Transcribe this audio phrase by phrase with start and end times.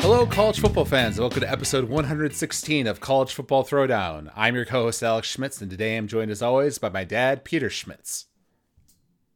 [0.00, 1.18] Hello, college football fans.
[1.18, 4.30] Welcome to episode 116 of College Football Throwdown.
[4.36, 7.44] I'm your co host, Alex Schmitz, and today I'm joined as always by my dad,
[7.44, 8.26] Peter Schmitz.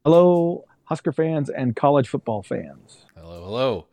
[0.04, 3.04] Hello, Husker fans and college football fans.
[3.14, 3.86] Hello, hello.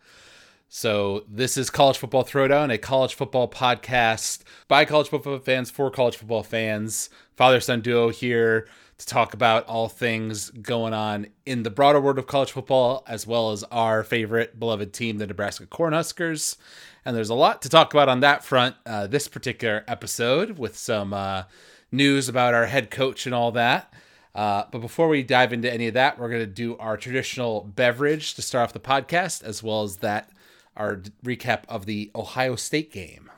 [0.70, 5.92] So, this is College Football Throwdown, a college football podcast by college football fans for
[5.92, 7.10] college football fans.
[7.36, 8.68] Father son duo here
[8.98, 13.27] to talk about all things going on in the broader world of college football, as
[13.27, 16.55] well as our favorite beloved team, the Nebraska Cornhuskers.
[17.04, 20.77] And there's a lot to talk about on that front uh, this particular episode with
[20.77, 21.44] some uh,
[21.91, 23.94] news about our head coach and all that.
[24.34, 27.63] Uh, but before we dive into any of that, we're going to do our traditional
[27.63, 30.30] beverage to start off the podcast, as well as that
[30.76, 33.30] our recap of the Ohio State game.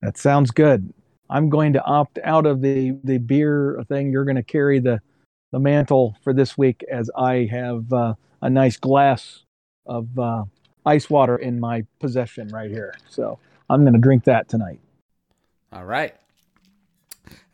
[0.00, 0.92] That sounds good.
[1.28, 4.10] I'm going to opt out of the the beer thing.
[4.12, 5.00] You're going to carry the
[5.52, 9.44] the mantle for this week, as I have uh, a nice glass
[9.86, 10.44] of uh,
[10.84, 12.94] ice water in my possession right here.
[13.08, 13.38] So
[13.70, 14.80] I'm going to drink that tonight.
[15.72, 16.14] All right.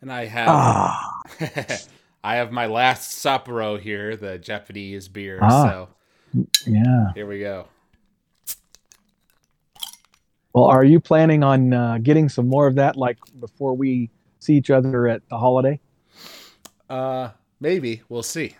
[0.01, 1.21] And I have ah.
[2.23, 5.39] I have my last Sapporo here, the Japanese beer.
[5.41, 5.63] Ah.
[5.63, 5.89] So
[6.65, 7.67] yeah, here we go.
[10.53, 14.55] Well, are you planning on uh, getting some more of that, like before we see
[14.55, 15.79] each other at the holiday?
[16.89, 17.29] Uh,
[17.59, 18.55] maybe we'll see.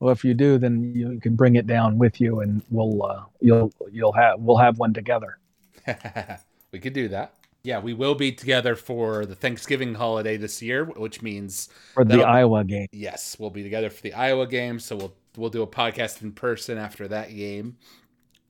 [0.00, 3.22] Well, if you do, then you can bring it down with you, and we'll uh,
[3.40, 5.38] you'll you'll have we'll have one together.
[6.72, 7.34] we could do that.
[7.62, 12.22] Yeah, we will be together for the Thanksgiving holiday this year, which means for the
[12.22, 12.88] Iowa game.
[12.90, 16.32] Yes, we'll be together for the Iowa game, so we'll we'll do a podcast in
[16.32, 17.76] person after that game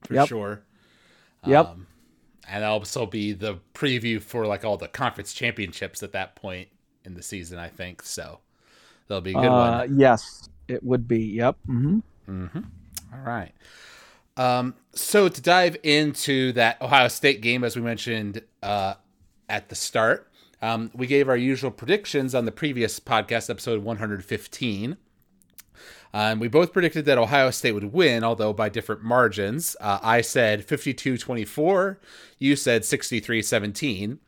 [0.07, 0.27] for yep.
[0.29, 0.63] sure.
[1.45, 1.67] Yep.
[1.67, 1.87] Um,
[2.47, 6.69] and I'll also be the preview for like all the conference championships at that point
[7.05, 7.59] in the season.
[7.59, 8.39] I think so.
[9.07, 9.99] That'll be a good uh, one.
[9.99, 11.19] Yes, it would be.
[11.19, 11.57] Yep.
[11.67, 11.99] Mm-hmm.
[12.29, 12.59] Mm-hmm.
[13.13, 13.51] All right.
[14.35, 18.95] Um, so to dive into that Ohio State game, as we mentioned uh,
[19.49, 20.29] at the start,
[20.61, 24.97] um, we gave our usual predictions on the previous podcast, episode 115.
[26.13, 29.75] Um, we both predicted that Ohio State would win, although by different margins.
[29.81, 31.99] Uh, I said 52 24.
[32.37, 34.19] You said 63 17.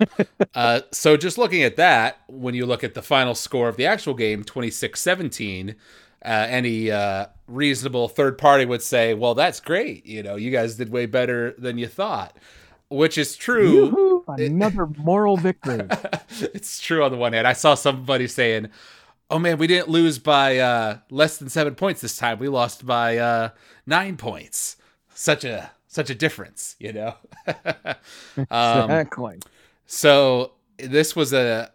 [0.54, 3.86] uh, so just looking at that, when you look at the final score of the
[3.86, 5.76] actual game, 26 17,
[6.24, 10.04] uh, any uh, reasonable third party would say, well, that's great.
[10.06, 12.36] You know, you guys did way better than you thought,
[12.88, 13.72] which is true.
[13.72, 15.86] Yoo-hoo, another moral victory.
[16.52, 17.46] it's true on the one hand.
[17.46, 18.68] I saw somebody saying,
[19.32, 22.38] oh man, we didn't lose by uh, less than seven points this time.
[22.38, 23.50] We lost by uh,
[23.86, 24.76] nine points.
[25.14, 27.14] Such a such a difference, you know.
[28.50, 29.40] um, exactly.
[29.86, 31.72] So this was a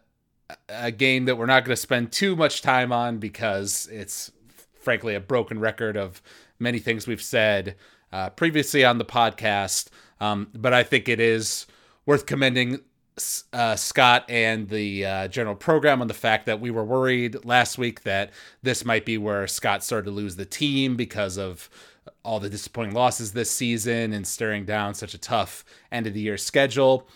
[0.68, 4.32] a game that we're not going to spend too much time on because it's
[4.80, 6.22] frankly a broken record of
[6.58, 7.76] many things we've said
[8.12, 9.88] uh, previously on the podcast.
[10.20, 11.66] Um, but I think it is
[12.06, 12.80] worth commending
[13.52, 17.78] uh, Scott and the uh, general program on the fact that we were worried last
[17.78, 18.30] week that
[18.62, 21.68] this might be where Scott started to lose the team because of
[22.24, 26.20] all the disappointing losses this season and staring down such a tough end of the
[26.20, 27.08] year schedule,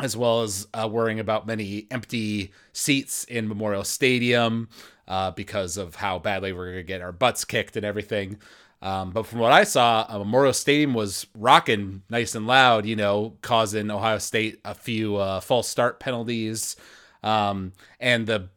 [0.00, 4.68] as well as uh, worrying about many empty seats in Memorial Stadium
[5.08, 8.38] uh, because of how badly we're going to get our butts kicked and everything.
[8.82, 12.96] Um, but from what I saw, uh, Memorial Stadium was rocking nice and loud, you
[12.96, 16.76] know, causing Ohio State a few uh, false start penalties.
[17.22, 18.50] Um, and the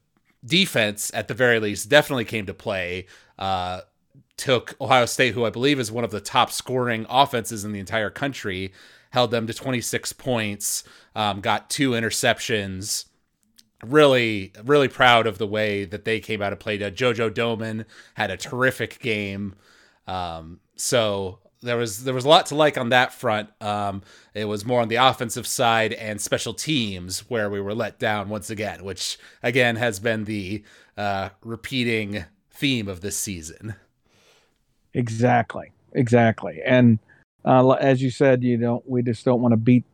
[0.45, 3.07] defense, at the very least, definitely came to play.
[3.37, 3.81] Uh,
[4.37, 7.79] took Ohio State, who I believe is one of the top scoring offenses in the
[7.79, 8.71] entire country,
[9.11, 10.83] held them to 26 points,
[11.15, 13.05] um, got two interceptions.
[13.83, 16.83] Really, really proud of the way that they came out and played.
[16.83, 19.55] Uh, JoJo Domann had a terrific game.
[20.09, 23.49] Um, so there was there was a lot to like on that front.
[23.61, 24.01] Um,
[24.33, 28.29] it was more on the offensive side and special teams where we were let down
[28.29, 30.63] once again, which again has been the
[30.97, 33.75] uh, repeating theme of this season.
[34.93, 36.97] Exactly, exactly, and
[37.45, 39.85] uh, as you said, you don't we just don't want to beat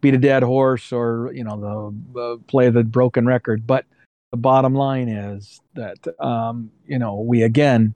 [0.00, 3.84] beat a dead horse or you know the uh, play the broken record, but
[4.30, 7.94] the bottom line is that um, you know we again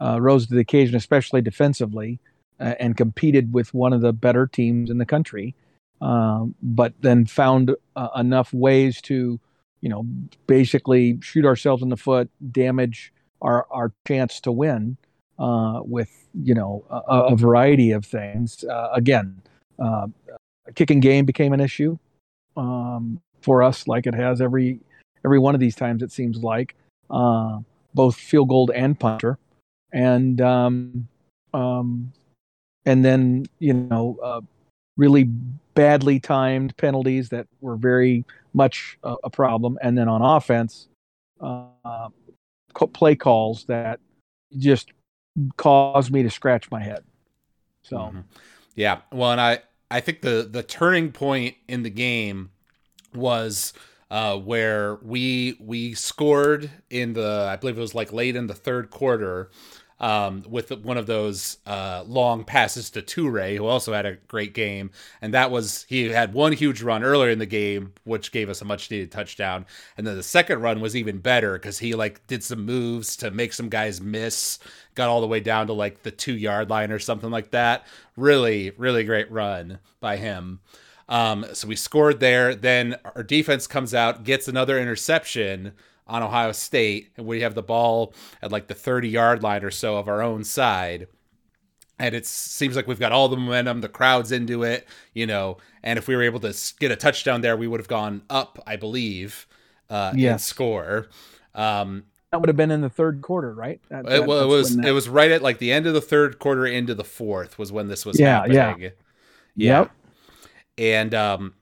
[0.00, 2.18] uh, rose to the occasion, especially defensively,
[2.58, 5.54] uh, and competed with one of the better teams in the country.
[6.00, 9.38] Um, but then found uh, enough ways to,
[9.82, 10.06] you know,
[10.46, 13.12] basically shoot ourselves in the foot, damage
[13.42, 14.96] our our chance to win
[15.38, 18.64] uh, with you know a, a variety of things.
[18.64, 19.42] Uh, again,
[19.78, 20.06] uh,
[20.74, 21.98] kicking game became an issue
[22.56, 24.80] um, for us, like it has every
[25.24, 26.02] every one of these times.
[26.02, 26.74] It seems like.
[27.92, 29.36] Both field goal and punter,
[29.92, 31.08] and um,
[31.54, 32.12] um,
[32.84, 34.40] and then you know uh,
[34.96, 35.24] really
[35.74, 40.88] badly timed penalties that were very much a, a problem, and then on offense,
[41.40, 42.08] uh,
[42.92, 44.00] play calls that
[44.58, 44.92] just
[45.56, 47.04] caused me to scratch my head.
[47.82, 48.20] So, mm-hmm.
[48.74, 49.60] yeah, well, and I
[49.90, 52.50] I think the the turning point in the game
[53.14, 53.72] was
[54.10, 58.54] uh, where we we scored in the I believe it was like late in the
[58.54, 59.50] third quarter
[60.00, 64.54] um, with one of those uh, long passes to Toure, who also had a great
[64.54, 64.90] game.
[65.20, 68.62] And that was, he had one huge run earlier in the game, which gave us
[68.62, 69.66] a much needed touchdown.
[69.96, 73.30] And then the second run was even better because he like did some moves to
[73.30, 74.58] make some guys miss,
[74.94, 77.86] got all the way down to like the two yard line or something like that.
[78.16, 80.60] Really, really great run by him.
[81.10, 82.54] Um, so we scored there.
[82.54, 85.72] Then our defense comes out, gets another interception
[86.10, 88.12] on Ohio State, and we have the ball
[88.42, 91.06] at like the 30 yard line or so of our own side.
[91.98, 95.58] And it seems like we've got all the momentum, the crowd's into it, you know.
[95.82, 98.58] And if we were able to get a touchdown there, we would have gone up,
[98.66, 99.46] I believe,
[99.90, 100.32] uh, yes.
[100.32, 101.08] in score.
[101.54, 103.80] Um, that would have been in the third quarter, right?
[103.90, 104.86] That, it, well, it was that...
[104.86, 107.70] it was right at like the end of the third quarter into the fourth was
[107.70, 108.56] when this was yeah, happening.
[108.56, 108.90] Yeah.
[109.56, 109.78] Yeah.
[109.80, 109.90] Yep.
[110.78, 111.54] And um,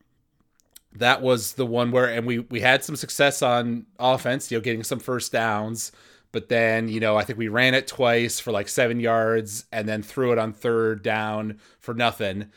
[0.96, 4.62] that was the one where and we we had some success on offense, you know,
[4.62, 5.92] getting some first downs.
[6.30, 9.88] But then, you know, I think we ran it twice for like seven yards and
[9.88, 12.50] then threw it on third down for nothing.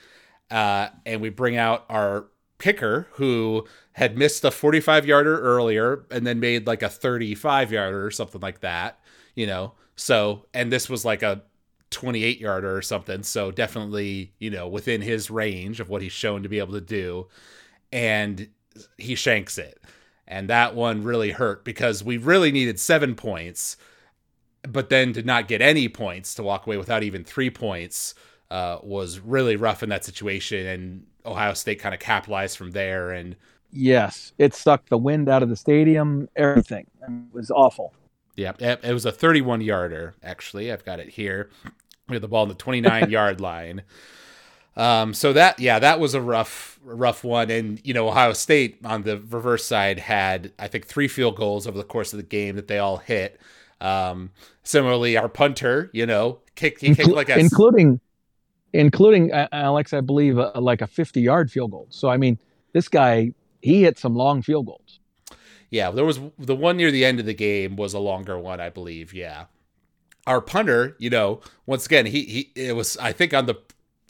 [0.50, 2.28] Uh, and we bring out our
[2.60, 8.06] kicker who had missed a 45 yarder earlier and then made like a 35 yarder
[8.06, 9.00] or something like that,
[9.36, 9.74] you know.
[9.96, 11.44] So, and this was like a
[11.92, 13.24] 28 yarder or something.
[13.24, 16.82] So, definitely, you know, within his range of what he's shown to be able to
[16.82, 17.28] do
[17.92, 18.48] and
[18.98, 19.82] he shanks it.
[20.28, 23.76] And that one really hurt because we really needed seven points,
[24.64, 28.16] but then to not get any points to walk away without even three points
[28.50, 30.66] uh, was really rough in that situation.
[30.66, 33.12] And Ohio State kind of capitalized from there.
[33.12, 33.36] And
[33.72, 36.88] yes, it sucked the wind out of the stadium, everything.
[37.02, 37.94] It was awful.
[38.38, 40.72] Yeah, it was a 31 yarder, actually.
[40.72, 41.50] I've got it here.
[42.08, 43.84] We had the ball on the 29 yard line.
[44.78, 47.50] Um, so that yeah, that was a rough rough one.
[47.52, 51.68] And you know, Ohio State on the reverse side had I think three field goals
[51.68, 53.40] over the course of the game that they all hit.
[53.82, 54.32] Um,
[54.64, 58.00] similarly, our punter, you know, kicked he kicked like a including
[58.74, 61.88] including uh, Alex, I believe, uh, like a fifty yard field goal.
[61.90, 62.40] So I mean,
[62.74, 65.00] this guy he hit some long field goals.
[65.70, 68.62] Yeah, there was the one near the end of the game was a longer one,
[68.62, 69.14] I believe.
[69.14, 69.46] Yeah
[70.28, 73.56] our punter, you know, once again, he he it was I think on the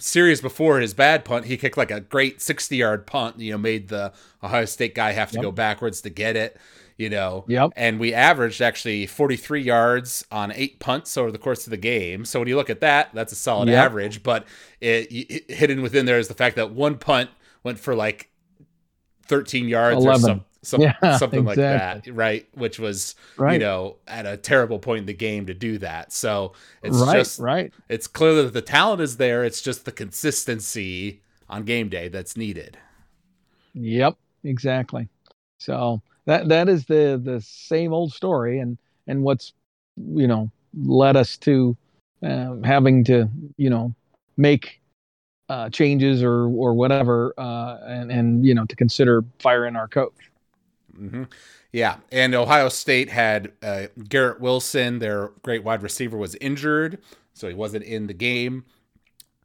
[0.01, 3.57] series before his bad punt, he kicked like a great 60 yard punt, you know,
[3.57, 4.13] made the
[4.43, 5.43] Ohio State guy have to yep.
[5.43, 6.57] go backwards to get it,
[6.97, 7.45] you know.
[7.47, 7.71] Yep.
[7.75, 12.25] And we averaged actually 43 yards on eight punts over the course of the game.
[12.25, 13.85] So when you look at that, that's a solid yep.
[13.85, 14.23] average.
[14.23, 14.45] But
[14.79, 17.29] it, it, hidden within there is the fact that one punt
[17.63, 18.29] went for like
[19.27, 20.09] 13 yards 11.
[20.09, 21.63] or something some, yeah, something exactly.
[21.63, 22.47] like that, right?
[22.53, 23.53] Which was, right.
[23.53, 26.11] you know, at a terrible point in the game to do that.
[26.11, 26.53] So
[26.83, 27.73] it's right, just right.
[27.89, 29.43] It's clear that the talent is there.
[29.43, 32.77] It's just the consistency on game day that's needed.
[33.73, 35.07] Yep, exactly.
[35.59, 38.77] So that that is the the same old story, and
[39.07, 39.53] and what's
[39.97, 41.75] you know led us to
[42.23, 43.93] uh, having to you know
[44.37, 44.81] make
[45.49, 50.30] uh, changes or or whatever, uh, and and you know to consider firing our coach.
[50.99, 51.23] Mm-hmm.
[51.71, 56.99] Yeah, and Ohio State had uh, Garrett Wilson, their great wide receiver, was injured,
[57.33, 58.65] so he wasn't in the game.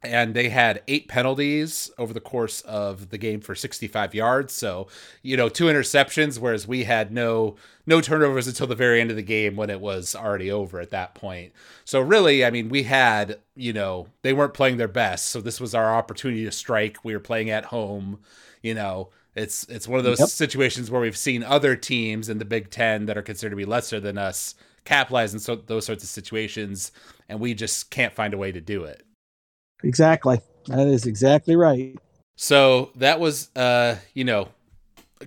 [0.03, 4.53] And they had eight penalties over the course of the game for 65 yards.
[4.53, 4.87] So,
[5.23, 7.55] you know, two interceptions, whereas we had no
[7.87, 10.91] no turnovers until the very end of the game when it was already over at
[10.91, 11.51] that point.
[11.83, 15.27] So really, I mean, we had, you know, they weren't playing their best.
[15.27, 17.03] So this was our opportunity to strike.
[17.03, 18.19] We were playing at home,
[18.61, 20.29] you know, it's it's one of those yep.
[20.29, 23.65] situations where we've seen other teams in the Big Ten that are considered to be
[23.65, 26.91] lesser than us capitalize in so, those sorts of situations,
[27.29, 29.03] and we just can't find a way to do it.
[29.83, 31.95] Exactly, that is exactly right.
[32.35, 34.49] So that was, uh, you know,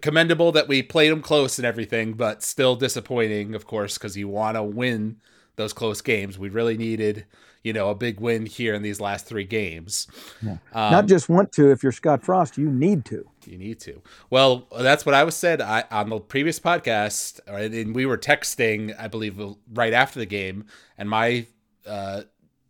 [0.01, 4.29] commendable that we played them close and everything, but still disappointing, of course, because you
[4.29, 5.17] want to win
[5.57, 6.39] those close games.
[6.39, 7.27] We really needed
[7.63, 10.07] you know a big win here in these last three games.
[10.43, 10.59] Yeah.
[10.73, 11.71] Um, Not just want to.
[11.71, 13.27] If you're Scott Frost, you need to.
[13.47, 14.01] You need to.
[14.31, 18.95] Well, that's what I was said I, on the previous podcast, and we were texting,
[18.99, 19.41] I believe,
[19.73, 21.47] right after the game, and my
[21.87, 22.23] uh,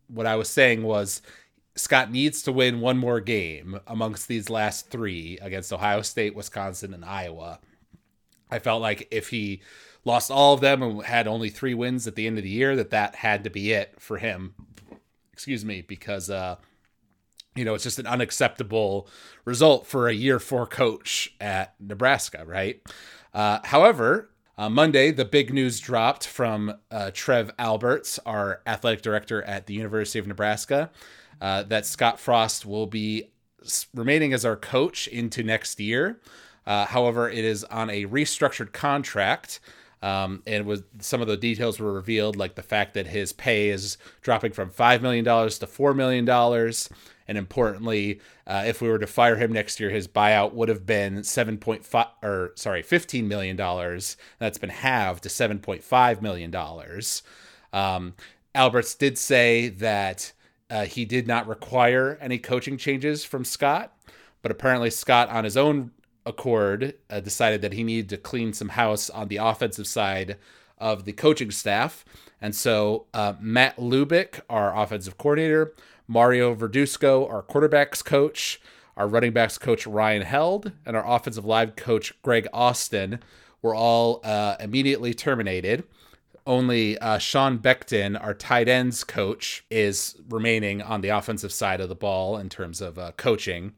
[0.09, 1.23] what I was saying was.
[1.77, 6.93] Scott needs to win one more game amongst these last three against Ohio State, Wisconsin,
[6.93, 7.61] and Iowa.
[8.51, 9.63] I felt like if he
[10.05, 12.77] lost all of them and had only three wins at the end of the year,
[12.77, 14.55] that that had to be it for him.
[15.41, 16.57] Excuse me, because uh,
[17.57, 19.09] you know it's just an unacceptable
[19.47, 22.83] result for a year four coach at Nebraska, right?
[23.33, 24.29] Uh, however,
[24.59, 29.73] uh, Monday, the big news dropped from uh, Trev Alberts, our athletic director at the
[29.73, 30.91] University of Nebraska,
[31.41, 33.31] uh, that Scott Frost will be
[33.95, 36.21] remaining as our coach into next year.
[36.67, 39.59] Uh, however, it is on a restructured contract.
[40.03, 43.69] Um, and with some of the details were revealed, like the fact that his pay
[43.69, 46.27] is dropping from $5 million to $4 million
[47.31, 50.85] and importantly, uh, if we were to fire him next year, his buyout would have
[50.85, 54.17] been seven point five or sorry, fifteen million dollars.
[54.41, 57.23] That's been halved to seven point five million dollars.
[57.73, 58.15] Um,
[58.53, 60.33] Alberts did say that
[60.71, 63.97] uh, he did not require any coaching changes from Scott,
[64.43, 65.93] but apparently Scott, on his own
[66.31, 70.39] accord, uh, decided that he needed to clean some house on the offensive side
[70.79, 72.05] of the coaching staff.
[72.41, 75.75] And so uh, Matt Lubick, our offensive coordinator,
[76.09, 78.61] Mario Verduzco, our quarterbacks coach,
[78.97, 83.21] our running backs coach Ryan Held, and our offensive line coach Greg Austin
[83.63, 85.85] were all uh, immediately terminated.
[86.47, 91.89] Only uh, Sean Beckton, our tight ends coach, is remaining on the offensive side of
[91.89, 93.75] the ball in terms of uh, coaching.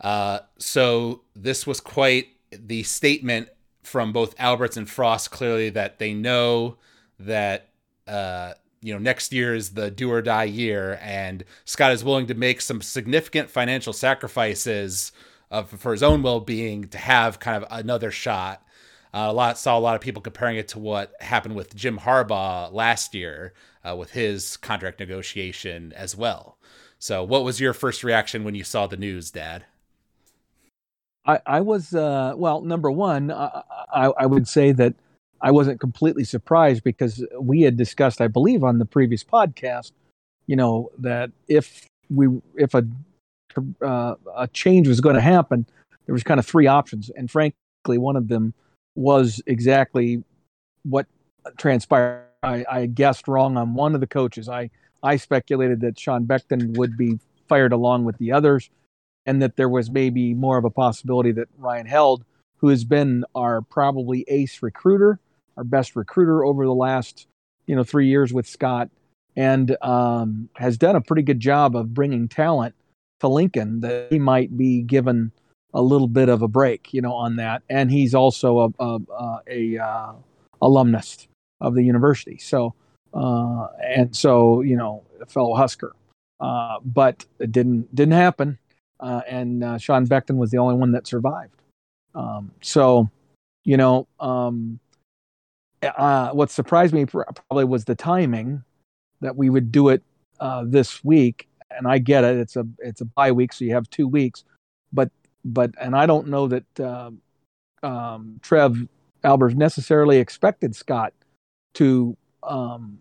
[0.00, 3.48] Uh, so this was quite the statement
[3.82, 6.76] from both Alberts and Frost, clearly that they know
[7.18, 7.68] that
[8.06, 12.26] uh, you know next year is the do or die year, and Scott is willing
[12.26, 15.12] to make some significant financial sacrifices
[15.50, 18.62] of, for his own well being to have kind of another shot.
[19.12, 21.98] Uh, a lot saw a lot of people comparing it to what happened with Jim
[22.00, 23.54] Harbaugh last year
[23.88, 26.58] uh, with his contract negotiation as well.
[26.98, 29.66] So, what was your first reaction when you saw the news, Dad?
[31.26, 32.60] I, I was uh, well.
[32.60, 33.62] Number one, I,
[33.92, 34.94] I, I would say that
[35.40, 39.92] I wasn't completely surprised because we had discussed, I believe, on the previous podcast,
[40.46, 42.86] you know, that if we if a
[43.82, 45.66] uh, a change was going to happen,
[46.06, 48.54] there was kind of three options, and frankly, one of them
[48.94, 50.22] was exactly
[50.82, 51.06] what
[51.56, 52.22] transpired.
[52.42, 54.48] I, I guessed wrong on one of the coaches.
[54.48, 54.70] I
[55.02, 58.70] I speculated that Sean Beckton would be fired along with the others,
[59.26, 62.24] and that there was maybe more of a possibility that Ryan Held,
[62.58, 65.18] who has been our probably ace recruiter,
[65.56, 67.26] our best recruiter over the last
[67.66, 68.90] you know three years with Scott,
[69.36, 72.74] and um, has done a pretty good job of bringing talent
[73.20, 73.80] to Lincoln.
[73.80, 75.32] That he might be given
[75.72, 77.62] a little bit of a break, you know, on that.
[77.68, 80.12] And he's also a a, a uh,
[80.62, 81.26] alumnus
[81.60, 82.38] of the university.
[82.38, 82.74] So
[83.14, 85.94] uh, and so you know, a fellow Husker.
[86.40, 88.58] Uh, but it didn't didn't happen.
[89.00, 91.60] Uh, and uh, Sean Beckton was the only one that survived.
[92.14, 93.10] Um, so,
[93.64, 94.78] you know, um,
[95.82, 98.62] uh, what surprised me probably was the timing
[99.20, 100.02] that we would do it
[100.40, 101.48] uh, this week.
[101.70, 104.44] And I get it; it's a it's a bye week, so you have two weeks.
[104.92, 105.10] But
[105.44, 107.10] but and I don't know that uh,
[107.82, 108.86] um, Trev
[109.24, 111.12] Alberts necessarily expected Scott
[111.74, 112.98] to um,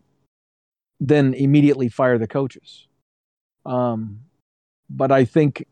[1.00, 2.88] then immediately fire the coaches.
[3.66, 4.22] Um,
[4.90, 5.66] but I think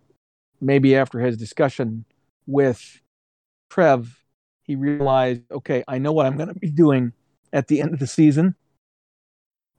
[0.62, 2.06] maybe after his discussion
[2.48, 3.02] with
[3.70, 4.24] Trev,
[4.64, 7.14] he realized, okay, I know what I'm going to be doing
[7.52, 8.56] at the end of the season,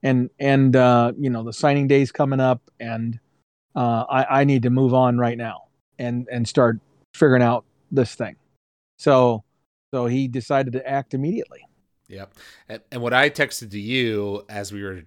[0.03, 3.19] and and uh, you know the signing day's coming up, and
[3.75, 6.81] uh, I, I need to move on right now and and start
[7.15, 8.37] figuring out this thing.
[8.99, 9.45] So
[9.93, 11.65] so he decided to act immediately.
[12.09, 12.35] Yep.
[12.69, 15.03] And, and what I texted to you as we were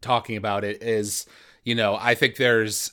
[0.00, 1.26] talking about it is,
[1.64, 2.92] you know, I think there's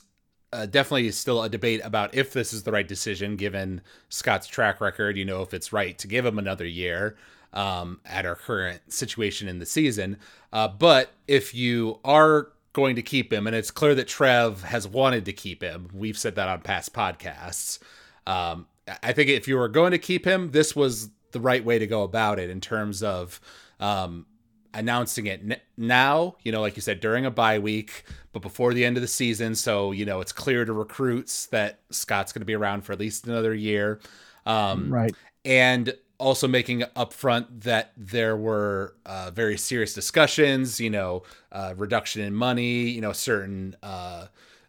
[0.54, 4.80] uh, definitely still a debate about if this is the right decision given Scott's track
[4.80, 5.16] record.
[5.16, 7.16] You know, if it's right to give him another year
[7.52, 10.18] um, at our current situation in the season.
[10.52, 14.86] Uh, but if you are going to keep him, and it's clear that Trev has
[14.86, 17.78] wanted to keep him, we've said that on past podcasts.
[18.26, 18.66] Um,
[19.02, 21.86] I think if you were going to keep him, this was the right way to
[21.86, 23.40] go about it in terms of
[23.80, 24.26] um,
[24.74, 28.74] announcing it n- now, you know, like you said, during a bye week, but before
[28.74, 29.54] the end of the season.
[29.54, 32.98] So, you know, it's clear to recruits that Scott's going to be around for at
[32.98, 34.00] least another year.
[34.46, 35.14] Um, right.
[35.44, 42.22] And also making upfront that there were uh, very serious discussions, you know, uh, reduction
[42.22, 44.26] in money, you know, certain, uh,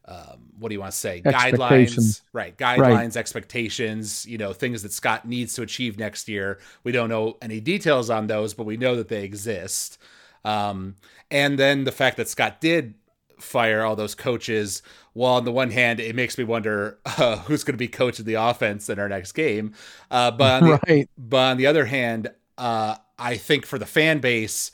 [0.08, 1.22] um, what do you want to say?
[1.22, 2.56] Guidelines, right?
[2.58, 3.18] Guidelines, right.
[3.18, 6.60] expectations, you know, things that Scott needs to achieve next year.
[6.84, 9.98] We don't know any details on those, but we know that they exist.
[10.44, 10.96] Um,
[11.32, 12.94] and then the fact that Scott did
[13.40, 14.84] fire all those coaches.
[15.14, 18.20] Well, on the one hand, it makes me wonder uh, who's going to be coach
[18.20, 19.74] of the offense in our next game.
[20.12, 21.10] Uh, but on the, right.
[21.18, 24.72] but on the other hand, uh, I think for the fan base,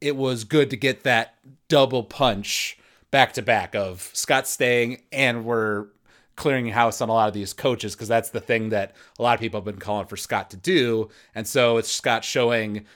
[0.00, 1.36] it was good to get that
[1.68, 2.78] double punch
[3.14, 5.86] back to back of Scott staying and we're
[6.34, 9.34] clearing house on a lot of these coaches because that's the thing that a lot
[9.34, 11.08] of people have been calling for Scott to do.
[11.32, 12.86] And so it's Scott showing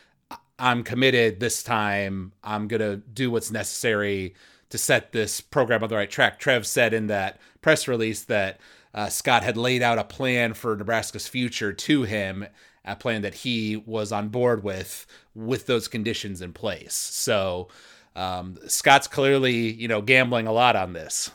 [0.58, 2.32] I'm committed this time.
[2.42, 4.34] I'm going to do what's necessary
[4.70, 6.40] to set this program on the right track.
[6.40, 8.58] Trev said in that press release that
[8.92, 12.44] uh, Scott had laid out a plan for Nebraska's future to him,
[12.84, 15.06] a plan that he was on board with,
[15.36, 16.94] with those conditions in place.
[16.94, 17.68] So
[18.16, 21.30] um, Scott's clearly, you know, gambling a lot on this.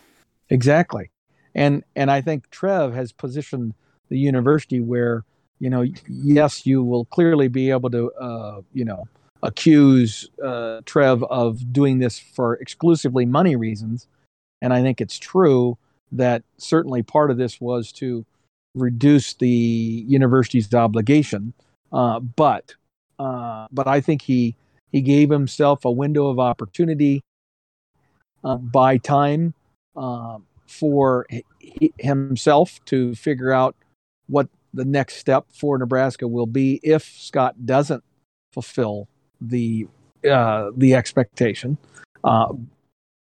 [0.49, 1.09] Exactly,
[1.55, 3.73] and and I think Trev has positioned
[4.09, 5.23] the university where
[5.63, 9.07] you know, yes, you will clearly be able to, uh, you know,
[9.43, 14.05] accuse uh, Trev of doing this for exclusively money reasons,
[14.61, 15.77] and I think it's true
[16.11, 18.25] that certainly part of this was to
[18.75, 21.53] reduce the university's obligation,
[21.93, 22.75] uh, but
[23.17, 24.55] uh, but I think he
[24.93, 27.21] he gave himself a window of opportunity
[28.43, 29.53] uh, by time
[29.97, 31.27] uh, for
[31.97, 33.75] himself to figure out
[34.27, 38.03] what the next step for Nebraska will be if Scott doesn't
[38.53, 39.09] fulfill
[39.41, 39.87] the
[40.29, 41.77] uh, the expectation,
[42.23, 42.53] uh,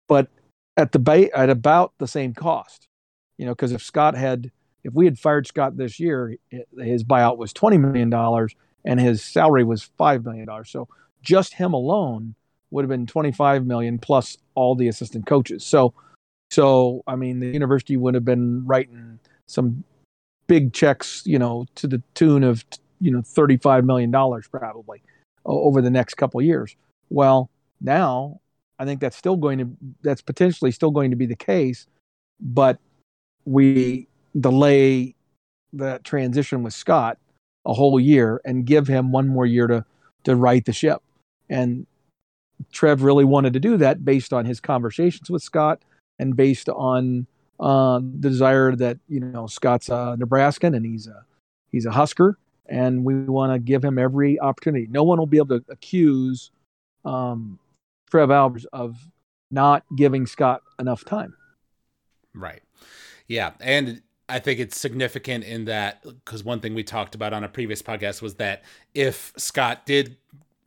[0.08, 0.28] but
[0.76, 2.88] at the ba- at about the same cost,
[3.36, 4.50] you know, because if Scott had
[4.84, 6.36] if we had fired Scott this year,
[6.78, 10.70] his buyout was twenty million dollars and his salary was five million dollars.
[10.70, 10.88] So
[11.22, 12.34] just him alone
[12.70, 15.64] would have been 25 million plus all the assistant coaches.
[15.64, 15.94] So,
[16.50, 19.84] so I mean, the university would have been writing some
[20.46, 22.64] big checks, you know, to the tune of
[23.00, 25.02] you know 35 million dollars probably
[25.44, 26.76] over the next couple years.
[27.10, 28.40] Well, now
[28.78, 29.70] I think that's still going to
[30.02, 31.86] that's potentially still going to be the case,
[32.40, 32.78] but
[33.44, 34.08] we
[34.38, 35.14] delay
[35.72, 37.18] that transition with Scott
[37.66, 39.84] a whole year and give him one more year to
[40.24, 41.02] to right the ship.
[41.48, 41.86] And
[42.72, 45.82] Trev really wanted to do that based on his conversations with Scott
[46.18, 47.26] and based on
[47.60, 51.24] uh, the desire that you know Scott's a Nebraskan and he's a
[51.70, 54.86] he's a Husker, and we want to give him every opportunity.
[54.90, 56.50] No one will be able to accuse
[57.04, 57.58] um,
[58.10, 58.96] Trev Alberts of
[59.50, 61.34] not giving Scott enough time.
[62.34, 62.62] Right.
[63.26, 67.44] Yeah, and I think it's significant in that because one thing we talked about on
[67.44, 68.62] a previous podcast was that
[68.94, 70.16] if Scott did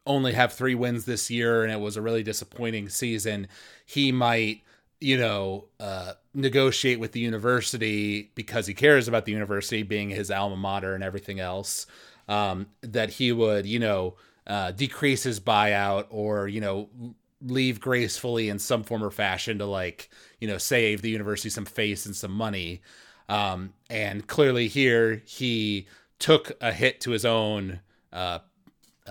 [0.06, 3.48] only have three wins this year and it was a really disappointing season,
[3.86, 4.64] he might,
[5.00, 10.32] you know, uh, negotiate with the university because he cares about the university being his
[10.32, 11.86] alma mater and everything else.
[12.28, 14.16] Um, that he would, you know,
[14.48, 16.90] uh, decrease his buyout or, you know,
[17.42, 20.10] leave gracefully in some form or fashion to like,
[20.40, 22.82] you know, save the university some face and some money.
[23.28, 25.88] Um, and clearly here he
[26.20, 27.80] took a hit to his own
[28.14, 28.40] uh,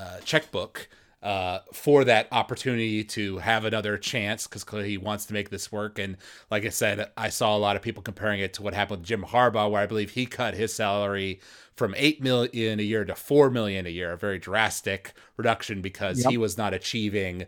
[0.00, 0.88] uh, checkbook
[1.22, 5.70] uh, for that opportunity to have another chance because clearly he wants to make this
[5.70, 5.98] work.
[5.98, 6.16] And
[6.50, 9.08] like I said, I saw a lot of people comparing it to what happened with
[9.08, 11.40] Jim Harbaugh, where I believe he cut his salary
[11.76, 16.20] from eight million a year to four million a year, a very drastic reduction because
[16.22, 16.30] yep.
[16.30, 17.44] he was not achieving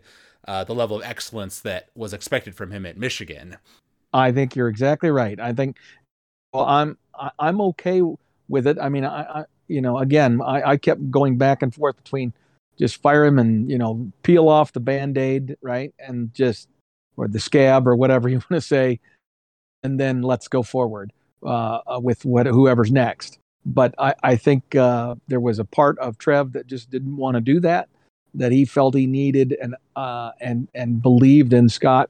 [0.47, 3.57] uh, the level of excellence that was expected from him at Michigan.
[4.13, 5.39] I think you're exactly right.
[5.39, 5.77] I think,
[6.53, 6.97] well, I'm
[7.39, 8.03] I'm okay
[8.47, 8.77] with it.
[8.79, 12.33] I mean, I, I you know, again, I, I kept going back and forth between
[12.77, 15.93] just fire him and you know peel off the band-aid right?
[15.99, 16.67] And just
[17.15, 18.99] or the scab or whatever you want to say
[19.83, 21.11] and then let's go forward
[21.43, 23.37] uh, uh, with what whoever's next.
[23.65, 27.35] But i, I think uh, there was a part of trev that just didn't want
[27.35, 27.89] to do that
[28.33, 32.09] that he felt he needed and uh, and and believed in scott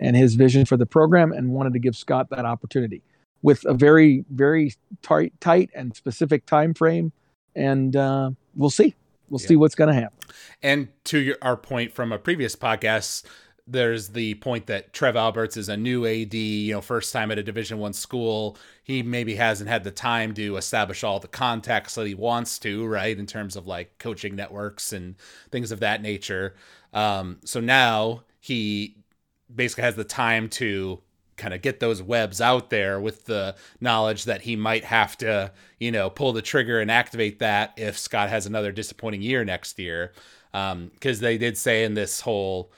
[0.00, 3.02] and his vision for the program and wanted to give scott that opportunity.
[3.42, 7.12] With a very very tight tight and specific time frame
[7.54, 8.94] and uh, we'll see
[9.34, 9.48] we'll yeah.
[9.48, 10.18] see what's going to happen.
[10.62, 13.24] And to your, our point from a previous podcast,
[13.66, 17.38] there's the point that Trev Alberts is a new AD, you know, first time at
[17.38, 18.56] a Division One school.
[18.84, 22.86] He maybe hasn't had the time to establish all the contacts that he wants to,
[22.86, 25.16] right, in terms of like coaching networks and
[25.50, 26.54] things of that nature.
[26.92, 28.98] Um, so now he
[29.52, 31.00] basically has the time to
[31.36, 35.52] kind of get those webs out there with the knowledge that he might have to,
[35.78, 39.78] you know, pull the trigger and activate that if Scott has another disappointing year next
[39.78, 40.12] year.
[40.52, 42.70] Because um, they did say in this whole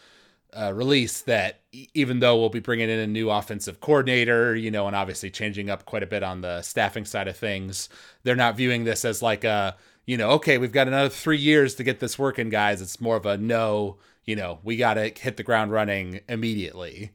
[0.57, 1.61] uh, release that
[1.93, 5.69] even though we'll be bringing in a new offensive coordinator, you know, and obviously changing
[5.69, 7.89] up quite a bit on the staffing side of things,
[8.23, 11.75] they're not viewing this as like a, you know, okay, we've got another three years
[11.75, 12.81] to get this working, guys.
[12.81, 17.11] It's more of a no, you know, we got to hit the ground running immediately.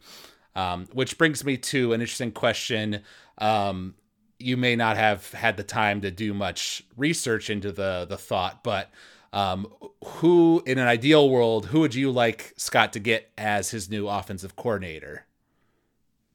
[0.55, 3.01] Um, which brings me to an interesting question.
[3.37, 3.95] Um,
[4.39, 8.63] you may not have had the time to do much research into the the thought,
[8.63, 8.91] but
[9.33, 9.67] Um,
[10.03, 14.07] who, in an ideal world, who would you like Scott to get as his new
[14.09, 15.25] offensive coordinator?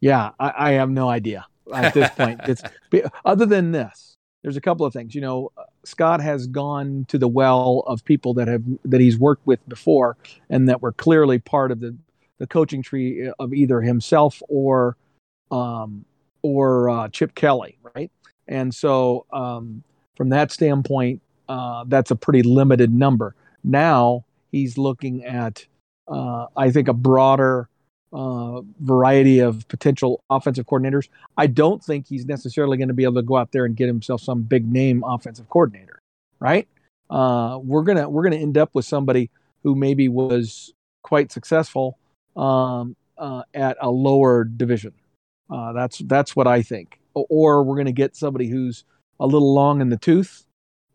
[0.01, 2.41] Yeah, I, I have no idea at this point.
[2.47, 2.63] It's
[3.25, 4.17] other than this.
[4.43, 5.15] There's a couple of things.
[5.15, 5.51] You know,
[5.85, 10.17] Scott has gone to the well of people that have that he's worked with before,
[10.51, 11.97] and that were clearly part of the
[12.39, 14.97] the coaching tree of either himself or
[15.51, 16.05] um,
[16.43, 18.11] or uh, Chip Kelly, right?
[18.49, 19.83] And so, um,
[20.17, 23.35] from that standpoint, uh, that's a pretty limited number.
[23.65, 25.67] Now he's looking at,
[26.09, 27.69] uh, I think, a broader
[28.13, 31.09] uh, variety of potential offensive coordinators.
[31.37, 33.89] I don't think he's necessarily going to be able to go out there and get
[33.89, 36.01] himself some big name offensive coordinator,
[36.41, 36.69] right?
[37.11, 39.31] Uh, we're gonna we're gonna end up with somebody
[39.63, 40.73] who maybe was
[41.03, 41.99] quite successful
[42.37, 44.93] um, uh, at a lower division.
[45.51, 46.99] Uh, that's that's what I think.
[47.15, 48.85] Or we're going to get somebody who's
[49.19, 50.45] a little long in the tooth,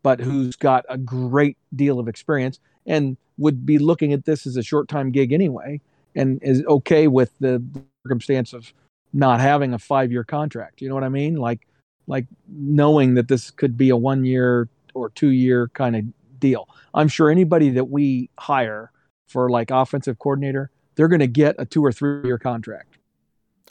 [0.02, 4.56] but who's got a great deal of experience and would be looking at this as
[4.56, 5.80] a short time gig anyway,
[6.14, 7.62] and is okay with the
[8.04, 8.72] circumstance of
[9.12, 10.80] not having a five year contract.
[10.80, 11.36] You know what I mean?
[11.36, 11.66] Like
[12.06, 16.04] like knowing that this could be a one year or two year kind of
[16.38, 16.68] deal.
[16.94, 18.90] I'm sure anybody that we hire
[19.28, 22.98] for like offensive coordinator they're going to get a two or three year contract.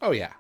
[0.02, 0.34] Oh yeah,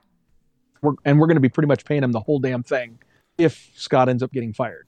[0.81, 2.99] we're, and we're going to be pretty much paying them the whole damn thing
[3.37, 4.87] if Scott ends up getting fired.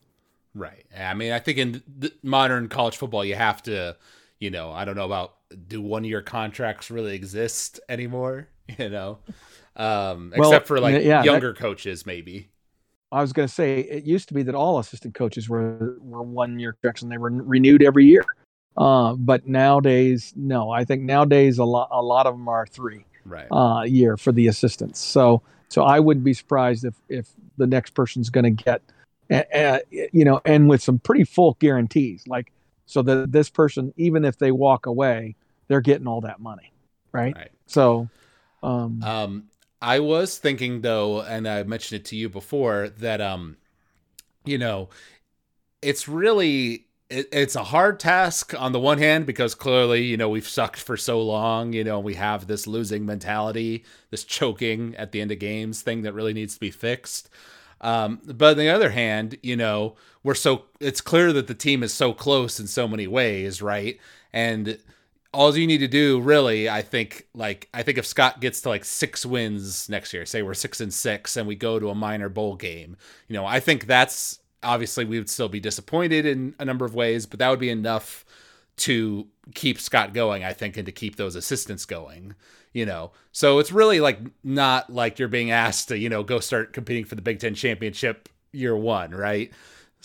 [0.56, 0.86] Right.
[0.96, 1.84] I mean, I think in
[2.22, 3.98] modern college football, you have to,
[4.40, 5.36] you know, I don't know about
[5.68, 8.50] do one year contracts really exist anymore?
[8.80, 9.20] You know,
[9.76, 12.50] um, well, except for like yeah, younger that, coaches, maybe.
[13.12, 16.24] I was going to say it used to be that all assistant coaches were were
[16.24, 18.24] one year contracts and they were renewed every year.
[18.76, 20.72] Uh, but nowadays, no.
[20.72, 23.48] I think nowadays a lot a lot of them are three right.
[23.52, 25.00] uh, year for the assistants.
[25.00, 28.82] So so I wouldn't be surprised if if the next person's going to get,
[29.32, 32.52] uh, you know, and with some pretty full guarantees, like
[32.86, 35.36] so that this person, even if they walk away,
[35.68, 36.74] they're getting all that money,
[37.12, 37.36] right?
[37.36, 37.52] right.
[37.68, 38.10] So,
[38.62, 39.44] um, um,
[39.82, 43.58] I was thinking though, and I mentioned it to you before that um,
[44.46, 44.90] you know,
[45.82, 50.30] it's really it, it's a hard task on the one hand because clearly you know
[50.30, 55.12] we've sucked for so long you know we have this losing mentality this choking at
[55.12, 57.30] the end of games thing that really needs to be fixed.
[57.82, 61.84] Um, but on the other hand you know we're so it's clear that the team
[61.84, 64.00] is so close in so many ways right?
[64.32, 64.80] And
[65.34, 68.70] all you need to do really i think like i think if scott gets to
[68.70, 71.96] like six wins next year say we're six and six and we go to a
[71.96, 72.96] minor bowl game
[73.28, 76.96] you know i think that's obviously we would still be disappointed in a number of
[76.96, 78.26] ways, but that would be enough
[78.76, 82.36] to keep Scott going, I think, and to keep those assistants going.
[82.74, 86.40] You know, so it's really like not like you're being asked to, you know, go
[86.40, 89.52] start competing for the Big Ten championship year one, right?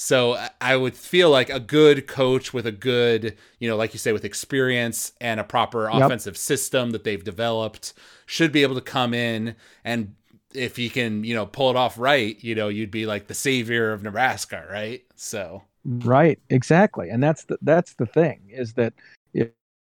[0.00, 3.98] So I would feel like a good coach with a good, you know, like you
[3.98, 6.02] say, with experience and a proper yep.
[6.02, 7.94] offensive system that they've developed
[8.24, 10.14] should be able to come in and
[10.54, 13.34] if he can, you know, pull it off right, you know, you'd be like the
[13.34, 15.04] savior of Nebraska, right?
[15.14, 18.94] So right, exactly, and that's the that's the thing is that
[19.34, 19.48] if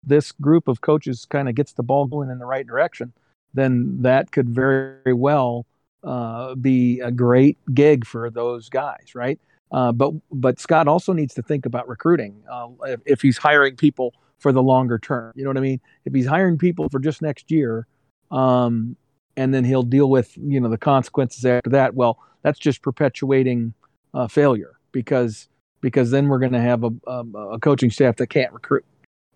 [0.04, 3.12] this group of coaches kind of gets the ball going in the right direction,
[3.54, 5.66] then that could very well
[6.04, 9.38] uh, be a great gig for those guys, right?
[9.70, 13.76] Uh, but but Scott also needs to think about recruiting uh, if, if he's hiring
[13.76, 15.32] people for the longer term.
[15.34, 15.80] You know what I mean?
[16.04, 17.87] If he's hiring people for just next year,
[18.30, 18.96] um,
[19.38, 21.94] and then he'll deal with you know the consequences after that.
[21.94, 23.72] Well that's just perpetuating
[24.12, 25.48] uh, failure because
[25.81, 28.85] because then we're going to have a, a, a, coaching staff that can't recruit.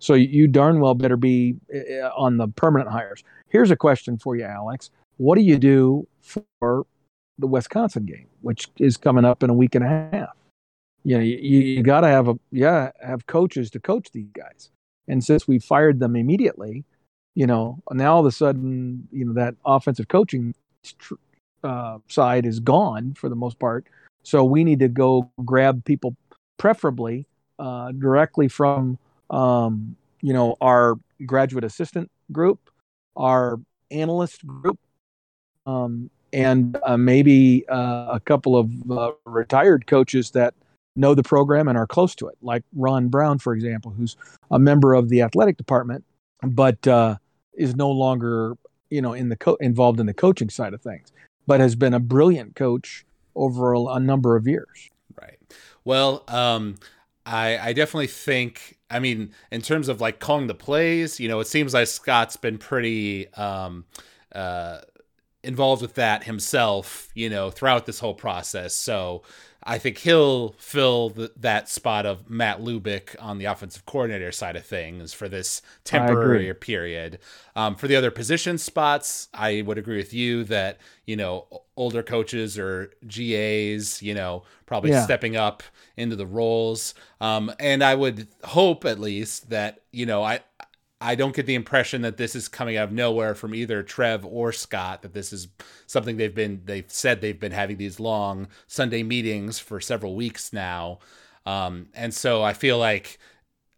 [0.01, 3.23] So you darn well better be uh, on the permanent hires.
[3.49, 4.91] Here's a question for you alex.
[5.19, 6.85] What do you do for
[7.39, 10.37] the wisconsin game which is coming up in a week and a half?
[11.05, 14.71] You know you, you got to have a yeah have coaches to coach these guys.
[15.07, 16.85] And since we fired them immediately
[17.35, 20.55] you know, now all of a sudden, you know, that offensive coaching
[21.65, 23.87] uh, side is gone for the most part.
[24.23, 26.15] So we need to go grab people,
[26.59, 27.27] preferably
[27.59, 28.99] uh, directly from,
[29.31, 32.71] um, you know, our graduate assistant group,
[33.17, 33.59] our
[33.91, 34.79] analyst group,
[35.67, 40.55] um, and uh, maybe uh, a couple of uh, retired coaches that
[40.97, 44.17] know the program and are close to it, like Ron Brown, for example, who's
[44.51, 46.05] a member of the athletic department,
[46.43, 47.17] but uh,
[47.55, 48.57] is no longer
[48.91, 51.13] you know in the co- involved in the coaching side of things,
[51.47, 54.91] but has been a brilliant coach over a, a number of years.
[55.21, 55.39] Right.
[55.85, 56.77] Well, um,
[57.25, 58.79] I I definitely think.
[58.91, 62.37] I mean, in terms of like calling the plays, you know, it seems like Scott's
[62.37, 63.87] been pretty um,
[64.35, 64.81] uh,
[65.43, 68.75] involved with that himself, you know, throughout this whole process.
[68.75, 69.23] So
[69.65, 74.57] I think he'll fill the, that spot of Matt Lubick on the offensive coordinator side
[74.57, 77.19] of things for this temporary period.
[77.55, 81.47] Um, for the other position spots, I would agree with you that you know
[81.77, 85.05] older coaches or GAs, you know, probably yeah.
[85.05, 85.63] stepping up
[85.97, 86.95] into the roles.
[87.21, 90.41] Um, and I would hope at least that you know I
[91.03, 94.25] I don't get the impression that this is coming out of nowhere from either Trev
[94.25, 95.03] or Scott.
[95.03, 95.49] That this is
[95.87, 100.53] something they've been they've said they've been having these long Sunday meetings for several weeks
[100.53, 101.01] now,
[101.45, 103.19] um, and so I feel like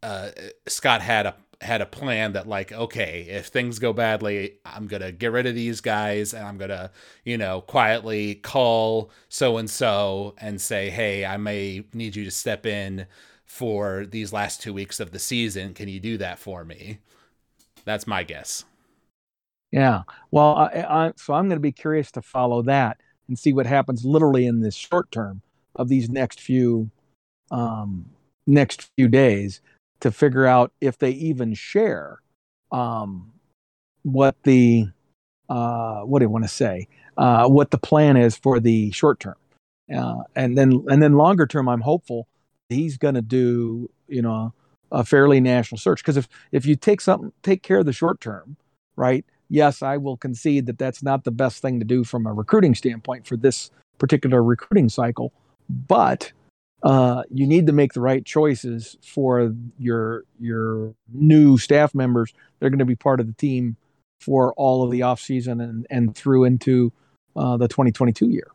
[0.03, 0.31] uh,
[0.69, 5.13] Scott had a had a plan that like okay if things go badly i'm gonna
[5.13, 6.91] get rid of these guys and i'm gonna
[7.25, 12.31] you know quietly call so and so and say hey i may need you to
[12.31, 13.07] step in
[13.47, 16.99] for these last two weeks of the season can you do that for me
[17.85, 18.65] that's my guess.
[19.71, 20.03] Yeah.
[20.31, 23.67] Well, I, I, so I'm going to be curious to follow that and see what
[23.67, 25.43] happens literally in this short term
[25.77, 26.91] of these next few
[27.51, 28.07] um,
[28.47, 29.61] next few days
[30.01, 32.21] to figure out if they even share
[32.73, 33.33] um,
[34.03, 34.87] what the
[35.49, 39.21] uh, what do you want to say uh, what the plan is for the short
[39.21, 39.37] term
[39.95, 42.27] uh, and then and then longer term i'm hopeful
[42.69, 44.53] he's going to do you know
[44.95, 46.03] a fairly national search.
[46.03, 48.57] Because if if you take something, take care of the short term,
[48.97, 49.25] right?
[49.51, 52.75] Yes, I will concede that that's not the best thing to do from a recruiting
[52.75, 55.33] standpoint for this particular recruiting cycle,
[55.69, 56.33] but
[56.83, 62.33] uh, you need to make the right choices for your your new staff members.
[62.59, 63.77] They're going to be part of the team
[64.21, 66.93] for all of the off season and and through into
[67.37, 68.49] uh, the 2022 year.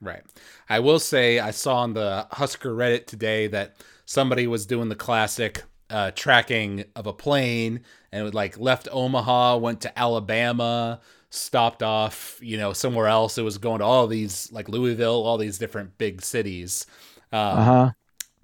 [0.00, 0.22] Right.
[0.68, 4.94] I will say I saw on the Husker Reddit today that somebody was doing the
[4.94, 7.80] classic uh, tracking of a plane
[8.12, 13.38] and it like left Omaha, went to Alabama, stopped off, you know, somewhere else.
[13.38, 16.86] It was going to all these like Louisville, all these different big cities.
[17.32, 17.90] Um, uh-huh.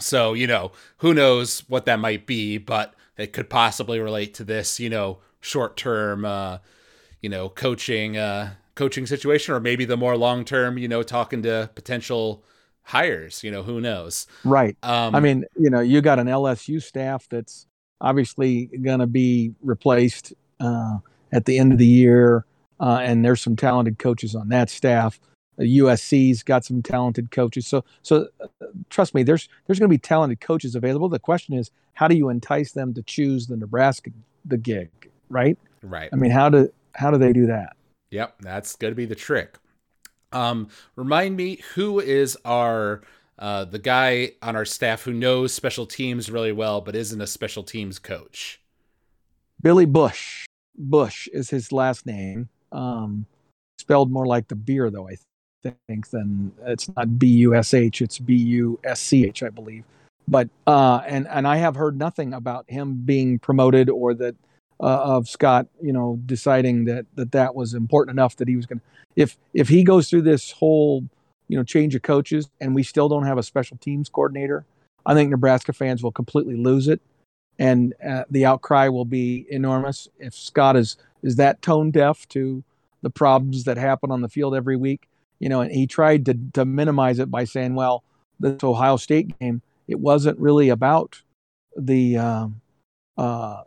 [0.00, 4.44] So you know, who knows what that might be, but it could possibly relate to
[4.44, 6.59] this, you know, short term, uh,
[7.20, 11.42] you know, coaching, uh, coaching situation, or maybe the more long term, you know, talking
[11.42, 12.44] to potential
[12.84, 13.42] hires.
[13.42, 14.26] You know, who knows?
[14.44, 14.76] Right.
[14.82, 17.66] Um, I mean, you know, you got an LSU staff that's
[18.00, 20.98] obviously going to be replaced uh,
[21.32, 22.44] at the end of the year,
[22.80, 25.20] uh, and there's some talented coaches on that staff.
[25.58, 27.66] USC's got some talented coaches.
[27.66, 28.46] So, so uh,
[28.88, 31.08] trust me, there's there's going to be talented coaches available.
[31.08, 34.10] The question is, how do you entice them to choose the Nebraska
[34.44, 34.90] the gig?
[35.28, 35.58] Right.
[35.82, 36.08] Right.
[36.12, 37.76] I mean, how do how do they do that?
[38.10, 39.56] Yep, that's going to be the trick.
[40.32, 43.02] Um, remind me who is our
[43.38, 47.26] uh, the guy on our staff who knows special teams really well but isn't a
[47.26, 48.60] special teams coach.
[49.62, 50.46] Billy Busch.
[50.76, 52.48] Bush is his last name.
[52.72, 53.26] Um,
[53.78, 55.16] spelled more like the beer though, I
[55.88, 59.50] think, than it's not B U S H, it's B U S C H, I
[59.50, 59.84] believe.
[60.28, 64.36] But uh, and and I have heard nothing about him being promoted or that
[64.80, 68.66] uh, of Scott, you know, deciding that that that was important enough that he was
[68.66, 68.84] going to.
[69.16, 71.04] If if he goes through this whole,
[71.48, 74.64] you know, change of coaches and we still don't have a special teams coordinator,
[75.04, 77.00] I think Nebraska fans will completely lose it,
[77.58, 80.08] and uh, the outcry will be enormous.
[80.18, 82.64] If Scott is is that tone deaf to
[83.02, 86.38] the problems that happen on the field every week, you know, and he tried to
[86.54, 88.02] to minimize it by saying, well,
[88.38, 91.20] this Ohio State game, it wasn't really about
[91.76, 92.60] the um,
[93.18, 93.62] uh,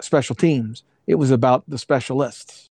[0.00, 0.82] special teams.
[1.06, 2.68] It was about the specialists.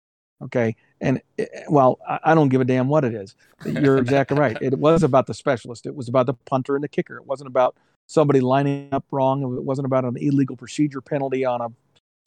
[0.43, 0.75] Okay.
[1.01, 3.35] And it, eh, well, I, don't give a damn what it is.
[3.65, 4.57] You're exactly right.
[4.61, 5.85] It was about the specialist.
[5.85, 7.17] It was about the punter and the kicker.
[7.17, 7.75] It wasn't about
[8.07, 9.41] somebody lining up wrong.
[9.41, 11.69] It wasn't about an illegal procedure penalty on a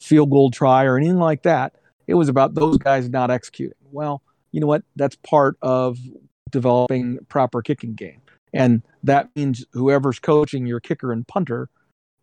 [0.01, 1.75] field goal try or anything like that.
[2.07, 3.77] It was about those guys not executing.
[3.91, 4.83] Well, you know what?
[4.95, 5.97] That's part of
[6.49, 8.21] developing proper kicking game.
[8.53, 11.69] And that means whoever's coaching your kicker and punter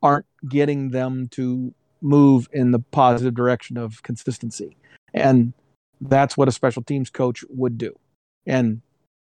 [0.03, 4.77] aren't getting them to move in the positive direction of consistency.
[5.15, 5.53] And
[6.01, 7.99] that's what a special teams coach would do.
[8.47, 8.81] And,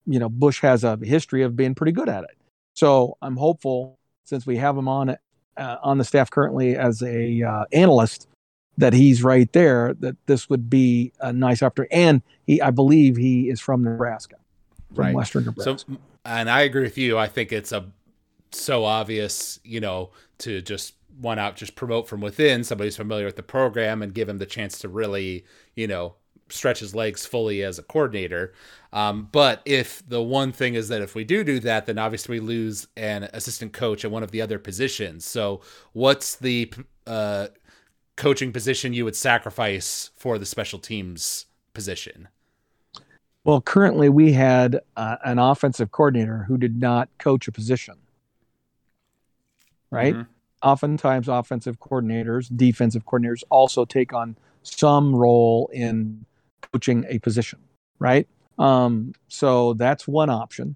[0.06, 2.36] you know, Busch has a history of being pretty good at it.
[2.74, 5.16] So I'm hopeful, since we have him on
[5.56, 8.28] uh, on the staff currently as a uh, analyst,
[8.76, 9.94] that he's right there.
[10.00, 11.94] That this would be a nice opportunity.
[11.94, 14.36] And he, I believe, he is from Nebraska,
[14.94, 15.14] from right.
[15.14, 15.78] Western Nebraska.
[15.78, 17.16] So, and I agree with you.
[17.16, 17.86] I think it's a
[18.52, 23.26] so obvious, you know, to just why not just promote from within somebody who's familiar
[23.26, 26.14] with the program and give him the chance to really, you know,
[26.48, 28.52] stretch his legs fully as a coordinator.
[28.92, 32.38] Um, but if the one thing is that if we do do that, then obviously
[32.38, 35.24] we lose an assistant coach at one of the other positions.
[35.24, 35.60] So
[35.92, 36.72] what's the
[37.06, 37.48] uh,
[38.16, 42.28] coaching position you would sacrifice for the special teams position?
[43.44, 47.96] Well, currently we had uh, an offensive coordinator who did not coach a position.
[49.90, 50.14] Right?
[50.14, 50.30] Mm-hmm.
[50.66, 56.24] Oftentimes, offensive coordinators, defensive coordinators also take on some role in
[56.72, 57.60] coaching a position.
[58.00, 58.26] Right?
[58.58, 60.74] Um, so that's one option,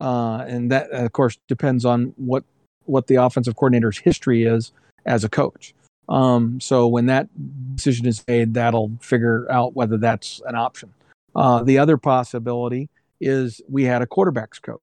[0.00, 2.44] uh, and that of course depends on what
[2.84, 4.72] what the offensive coordinator's history is
[5.06, 5.74] as a coach.
[6.10, 7.28] Um, so when that
[7.76, 10.92] decision is made, that'll figure out whether that's an option.
[11.34, 14.80] Uh, the other possibility is we had a quarterbacks coach.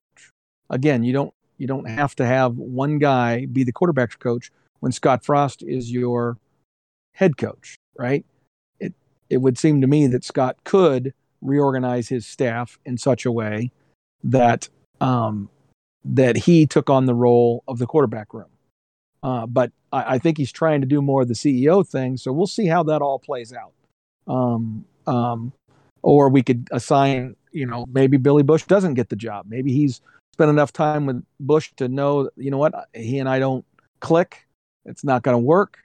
[0.70, 4.92] Again, you don't you don't have to have one guy be the quarterbacks coach when
[4.92, 6.38] Scott Frost is your
[7.12, 8.24] head coach, right?
[8.80, 8.94] It
[9.28, 13.70] it would seem to me that Scott could reorganize his staff in such a way
[14.24, 14.68] that
[15.00, 15.50] um,
[16.04, 18.48] that he took on the role of the quarterback room.
[19.22, 22.32] Uh, but I, I, think he's trying to do more of the CEO thing, so
[22.32, 23.72] we'll see how that all plays out.
[24.28, 25.52] Um, um,
[26.02, 29.46] or we could assign, you know, maybe Billy Busch doesn't get the job.
[29.48, 30.00] Maybe he's
[30.38, 33.64] spent enough time with Busch to know, you know what, he and I don't
[33.98, 34.46] click.
[34.84, 35.78] It's not going to work.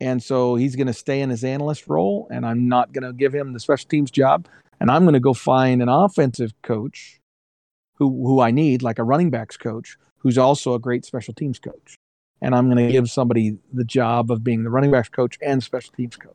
[0.00, 3.12] And so he's going to stay in his analyst role, and I'm not going to
[3.12, 4.48] give him the special teams job.
[4.80, 7.20] And I'm going to go find an offensive coach
[7.96, 11.58] who, who I need, like a running backs coach, who's also a great special teams
[11.58, 11.96] coach.
[12.40, 15.62] And I'm going to give somebody the job of being the running backs coach and
[15.62, 16.34] special teams coach,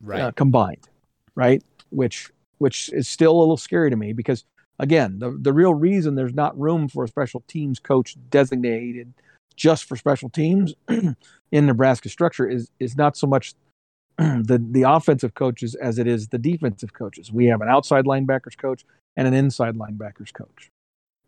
[0.00, 0.20] right?
[0.20, 0.88] Uh, combined,
[1.36, 1.62] right?
[1.94, 4.44] which which is still a little scary to me because
[4.78, 9.12] again, the the real reason there's not room for a special teams coach designated
[9.56, 13.54] just for special teams in Nebraska structure is is not so much
[14.18, 17.32] the the offensive coaches as it is the defensive coaches.
[17.32, 18.84] We have an outside linebackers coach
[19.16, 20.70] and an inside linebackers coach.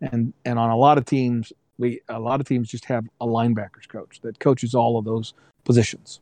[0.00, 3.26] And and on a lot of teams, we a lot of teams just have a
[3.26, 6.20] linebackers coach that coaches all of those positions.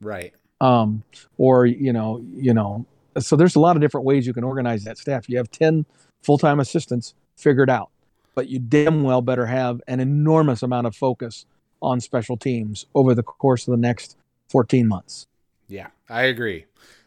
[0.00, 0.34] Right.
[0.60, 1.02] Um
[1.38, 2.86] or you know, you know,
[3.18, 5.28] so there's a lot of different ways you can organize that staff.
[5.28, 5.50] You have
[6.26, 7.90] 10 full-time assistants figured out,
[8.34, 11.46] but you damn well better have an enormous amount of focus
[11.80, 14.16] on special teams over the course of the next
[14.48, 15.26] 14 months.
[15.68, 16.66] Yeah, I agree.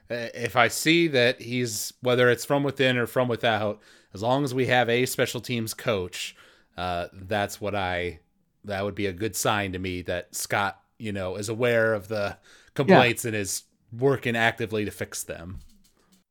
[0.09, 3.79] If I see that he's whether it's from within or from without,
[4.13, 6.35] as long as we have a special teams coach,
[6.77, 8.19] uh, that's what I
[8.65, 12.07] that would be a good sign to me that Scott, you know, is aware of
[12.07, 12.37] the
[12.73, 13.29] complaints yeah.
[13.29, 15.59] and is working actively to fix them.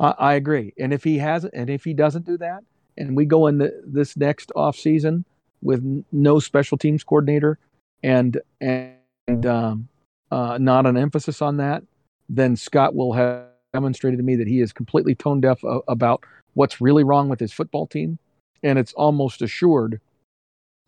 [0.01, 0.75] I, I agree.
[0.79, 2.65] And if he hasn't, and if he doesn't do that,
[2.99, 5.25] and we go in the, this next off season
[5.63, 7.59] with no special teams coordinator
[8.03, 9.89] and and um,
[10.31, 11.83] uh, not an emphasis on that,
[12.29, 16.25] then Scott will have demonstrated to me that he is completely tone deaf uh, about
[16.55, 18.19] what's really wrong with his football team,
[18.63, 20.01] and it's almost assured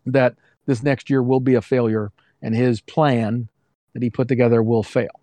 [0.05, 3.47] that this next year will be a failure, and his plan
[3.93, 5.19] that he put together will fail.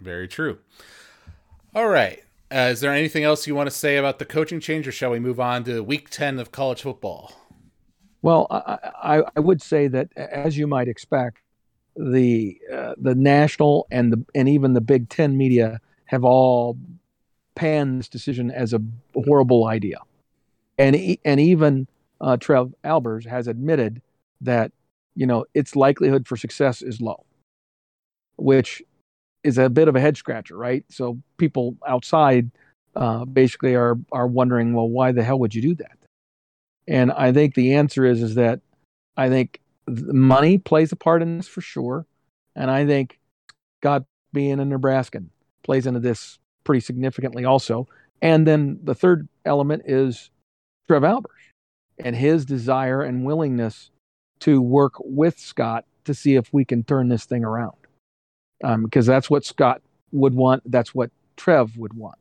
[0.00, 0.58] Very true.
[1.74, 2.22] All right.
[2.52, 5.10] Uh, is there anything else you want to say about the coaching change, or shall
[5.10, 7.32] we move on to week 10 of college football?
[8.20, 11.38] Well, I, I, I would say that, as you might expect,
[11.96, 16.78] the uh, the national and the and even the Big Ten media have all
[17.54, 18.80] panned this decision as a
[19.14, 19.98] horrible idea,
[20.78, 21.86] and and even
[22.20, 24.00] uh, Trev Alberts has admitted
[24.40, 24.72] that
[25.14, 27.24] you know its likelihood for success is low,
[28.36, 28.82] which
[29.44, 30.84] is a bit of a head scratcher, right?
[30.88, 32.50] So people outside
[32.94, 35.98] uh, basically are are wondering, well, why the hell would you do that?
[36.86, 38.60] And I think the answer is is that
[39.16, 42.06] I think money plays a part in this for sure,
[42.54, 43.18] and I think
[43.80, 45.30] God being a Nebraskan
[45.62, 47.88] plays into this pretty significantly also.
[48.20, 50.30] And then the third element is
[50.86, 51.34] Trev Alberts
[51.98, 53.90] and his desire and willingness
[54.40, 57.81] to work with Scott to see if we can turn this thing around
[58.62, 60.62] because um, that's what Scott would want.
[60.70, 62.18] That's what Trev would want.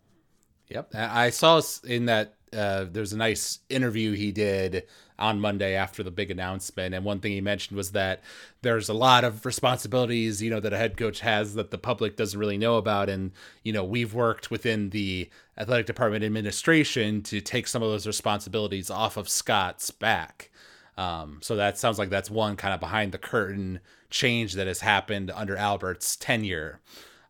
[0.69, 4.83] Yep, I saw in that uh, there's a nice interview he did
[5.19, 8.21] on Monday after the big announcement, and one thing he mentioned was that
[8.61, 12.15] there's a lot of responsibilities, you know, that a head coach has that the public
[12.15, 13.31] doesn't really know about, and
[13.63, 18.89] you know, we've worked within the athletic department administration to take some of those responsibilities
[18.89, 20.49] off of Scott's back.
[20.97, 23.79] Um, so that sounds like that's one kind of behind the curtain
[24.11, 26.79] change that has happened under Alberts' tenure.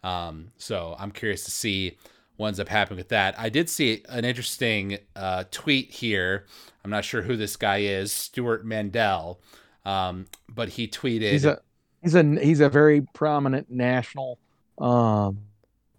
[0.04, 1.98] Um, so I'm curious to see
[2.38, 3.40] what ends up happening with that.
[3.40, 6.48] I did see an interesting uh, tweet here.
[6.84, 9.40] I'm not sure who this guy is, Stewart Mandel,
[9.86, 11.32] um, but he tweeted.
[11.32, 11.62] He's a
[12.02, 14.40] he's a he's a very prominent national
[14.80, 15.38] um,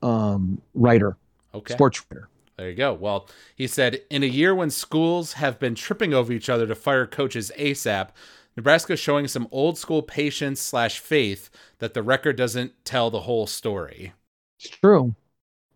[0.02, 1.16] um, writer,
[1.54, 1.72] okay.
[1.72, 2.28] sports writer.
[2.56, 2.92] There you go.
[2.92, 6.74] Well, he said, in a year when schools have been tripping over each other to
[6.74, 8.10] fire coaches ASAP,
[8.56, 13.20] Nebraska is showing some old school patience slash faith that the record doesn't tell the
[13.20, 14.12] whole story.
[14.58, 15.14] It's true.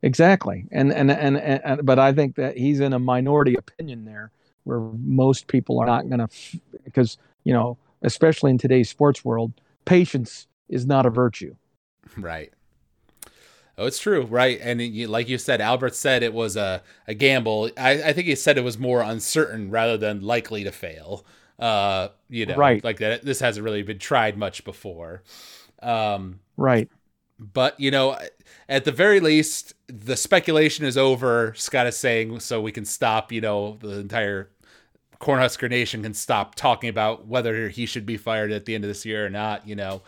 [0.03, 0.67] exactly.
[0.71, 4.31] And, and and and but I think that he's in a minority opinion there,
[4.65, 6.29] where most people are not going to,
[6.85, 9.53] because you know, especially in today's sports world,
[9.85, 11.55] patience is not a virtue.
[12.17, 12.53] Right.
[13.79, 14.59] Oh, it's true, right?
[14.63, 17.71] And like you said, Alberts said it was a, a gamble.
[17.77, 21.27] I, I think he said it was more uncertain rather than likely to fail.
[21.59, 22.83] Uh, you know, right?
[22.83, 23.25] Like that.
[23.25, 25.23] This hasn't really been tried much before.
[25.83, 26.89] Um, right.
[27.39, 28.19] But you know,
[28.69, 31.53] at the very least, the speculation is over.
[31.57, 33.33] Scott is saying so we can stop.
[33.33, 34.51] You know, the entire
[35.21, 38.89] Cornhusker Nation can stop talking about whether he should be fired at the end of
[38.89, 39.67] this year or not.
[39.67, 40.03] You know,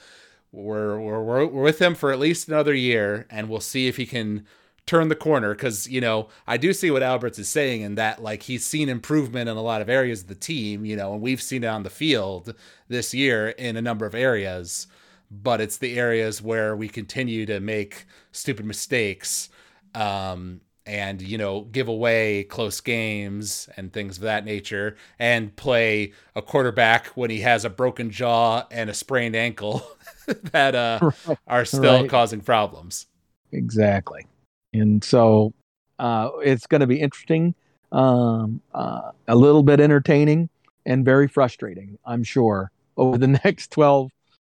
[0.53, 4.07] we're we're we're, with him for at least another year, and we'll see if he
[4.07, 4.47] can
[4.89, 5.55] turn the corner.
[5.55, 8.89] Because you know, I do see what Alberts is saying, in that like he's seen
[8.89, 10.84] improvement in a lot of areas of the team.
[10.84, 12.55] You know, and we've seen it on the field
[12.89, 14.89] this year in a number of areas.
[15.30, 19.51] But it's the areas where we continue to make stupid mistakes.
[19.95, 26.14] Um, and you know give away close games and things of that nature and play
[26.34, 29.86] a quarterback when he has a broken jaw and a sprained ankle
[30.53, 31.11] that uh,
[31.47, 32.11] are still right.
[32.11, 33.07] causing problems
[33.53, 34.26] exactly
[34.73, 35.53] and so
[35.99, 37.55] uh, it's going to be interesting
[37.91, 40.49] um, uh, a little bit entertaining
[40.87, 44.11] and very frustrating i'm sure over the next 12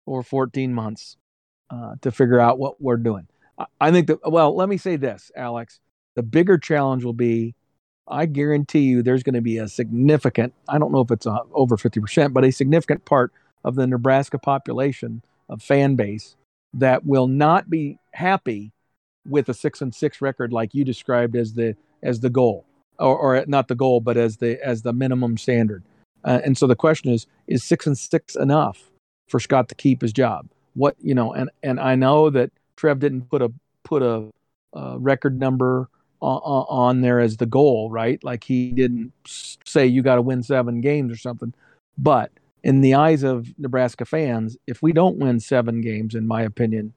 [0.07, 1.17] or 14 months
[1.71, 3.27] uh, to figure out what we're doing.
[3.81, 5.81] I think that well let me say this alex.
[6.17, 7.55] The bigger challenge will be
[8.09, 11.39] I guarantee you there's going to be a significant, I don't know if it's a,
[11.53, 13.33] over 50%, but a significant part
[13.63, 16.35] of the Nebraska population of fan base
[16.75, 18.73] that will not be happy
[19.29, 22.65] with a six and six record like you described as the as the goal
[22.99, 25.83] or, or not the goal but as the as the minimum standard
[26.25, 28.91] uh, and so the question is is six and six enough
[29.29, 32.99] for scott to keep his job what you know and and i know that trev
[32.99, 33.53] didn't put a
[33.85, 34.29] put a,
[34.73, 35.89] a record number
[36.23, 38.23] on there as the goal, right?
[38.23, 41.55] Like he didn't say you got to win seven games or something.
[41.97, 42.31] But
[42.63, 46.93] in the eyes of Nebraska fans, if we don't win seven games, in my opinion,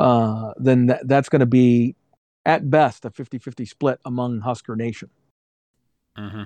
[0.00, 1.94] uh, then th- that's going to be
[2.46, 5.10] at best a 50 50 split among Husker Nation.
[6.16, 6.44] Mm-hmm.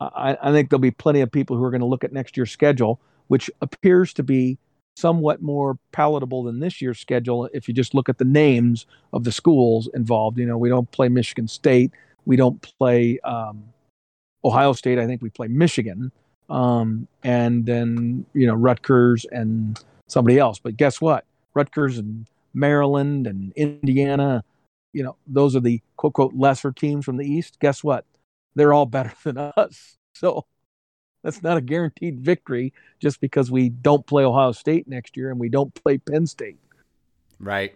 [0.00, 2.36] I, I think there'll be plenty of people who are going to look at next
[2.36, 4.58] year's schedule, which appears to be
[4.96, 8.84] somewhat more palatable than this year's schedule if you just look at the names
[9.14, 10.38] of the schools involved.
[10.38, 11.92] You know, we don't play Michigan State,
[12.26, 13.64] we don't play um,
[14.44, 14.98] Ohio State.
[14.98, 16.12] I think we play Michigan,
[16.50, 20.58] um, and then you know Rutgers and somebody else.
[20.58, 21.24] But guess what?
[21.54, 24.44] Rutgers and Maryland and Indiana.
[24.92, 27.58] You know, those are the quote quote lesser teams from the East.
[27.60, 28.04] Guess what?
[28.54, 29.96] They're all better than us.
[30.14, 30.46] So
[31.22, 35.38] that's not a guaranteed victory just because we don't play Ohio State next year and
[35.38, 36.58] we don't play Penn State.
[37.38, 37.74] Right.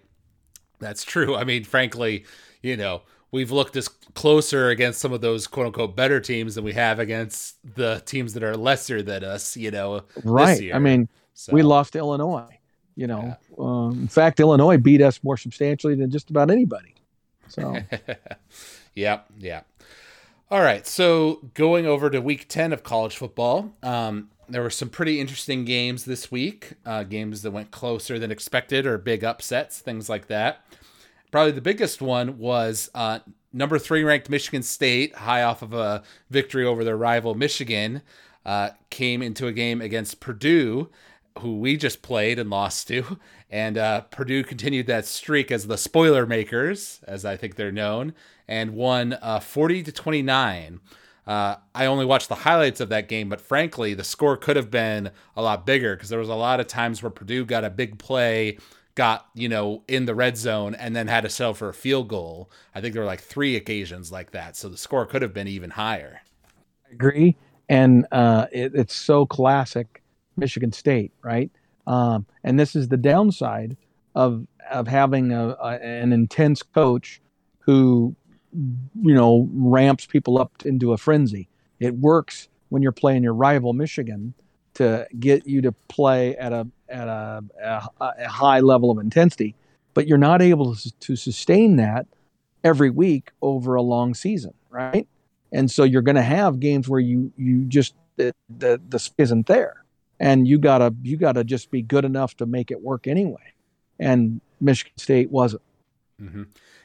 [0.79, 1.37] That's true.
[1.37, 2.25] I mean, frankly,
[2.63, 6.65] you know, we've looked as closer against some of those quote unquote better teams than
[6.65, 10.03] we have against the teams that are lesser than us, you know.
[10.23, 10.75] Right.
[10.75, 11.53] I mean, so.
[11.53, 12.59] we lost to Illinois,
[12.97, 13.37] you know.
[13.59, 13.65] Yeah.
[13.65, 16.95] Um, in fact, Illinois beat us more substantially than just about anybody.
[17.49, 17.77] So,
[18.95, 19.63] yep, yeah.
[20.51, 24.89] All right, so going over to week 10 of college football, um, there were some
[24.89, 29.81] pretty interesting games this week, uh, games that went closer than expected or big upsets,
[29.81, 30.65] things like that.
[31.31, 33.21] Probably the biggest one was uh,
[33.53, 38.03] number three ranked Michigan State, high off of a victory over their rival Michigan,
[38.45, 40.91] uh, came into a game against Purdue,
[41.41, 43.19] who we just played and lost to.
[43.51, 48.15] And uh, Purdue continued that streak as the spoiler makers, as I think they're known,
[48.49, 50.81] and won uh, 40 to 29.
[51.27, 54.71] Uh, I only watched the highlights of that game, but frankly, the score could have
[54.71, 57.71] been a lot bigger because there was a lot of times where Purdue got a
[57.71, 58.59] big play,
[58.95, 62.09] got you know in the red zone, and then had to settle for a field
[62.09, 62.51] goal.
[62.75, 65.49] I think there were like three occasions like that, so the score could have been
[65.49, 66.21] even higher.
[66.87, 67.37] I agree,
[67.71, 70.03] and uh, it, it's so classic
[70.37, 71.51] Michigan State, right?
[71.87, 73.77] Um, and this is the downside
[74.15, 77.21] of of having a, a, an intense coach
[77.61, 78.17] who
[78.55, 81.49] you know, ramps people up into a frenzy.
[81.81, 84.35] It works when you're playing your rival Michigan
[84.75, 89.55] to get you to play at a at a, a, a high level of intensity,
[89.95, 92.07] but you're not able to, to sustain that
[92.63, 95.07] every week over a long season, right?
[95.53, 99.47] And so you're going to have games where you you just the the, the isn't
[99.47, 99.84] there,
[100.21, 103.53] and you gotta you gotta just be good enough to make it work anyway.
[103.99, 105.63] And Michigan State wasn't.
[106.21, 106.45] Mm-hmm.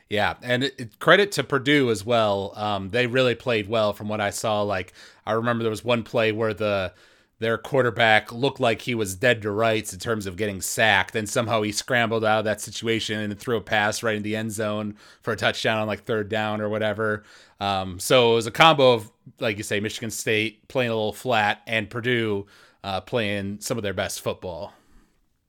[0.10, 2.54] Yeah, and it, credit to Purdue as well.
[2.56, 4.64] Um, they really played well from what I saw.
[4.64, 4.94] Like
[5.26, 6.94] I remember there was one play where the
[7.40, 11.16] their quarterback looked like he was dead to rights in terms of getting sacked.
[11.16, 14.36] And somehow he scrambled out of that situation and threw a pass right in the
[14.36, 17.24] end zone for a touchdown on like third down or whatever.
[17.62, 19.10] Um, so it was a combo of,
[19.40, 22.46] like you say, Michigan State playing a little flat and Purdue
[22.84, 24.74] uh, playing some of their best football.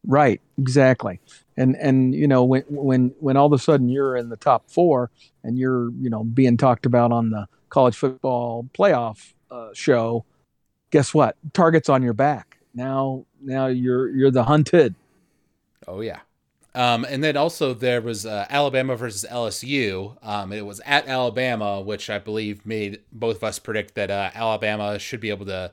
[0.07, 1.21] Right, exactly.
[1.57, 4.71] And and you know when when when all of a sudden you're in the top
[4.71, 5.11] four
[5.45, 10.25] and you're you know being talked about on the college football playoff uh, show,
[10.91, 11.37] guess what?
[11.53, 12.59] Target's on your back.
[12.75, 14.95] Now now you're you're the hunted.
[15.87, 16.21] Oh yeah.
[16.75, 20.17] Um, and then also there was uh, Alabama versus LSU.
[20.25, 24.31] Um, it was at Alabama, which I believe made both of us predict that uh,
[24.35, 25.73] Alabama should be able to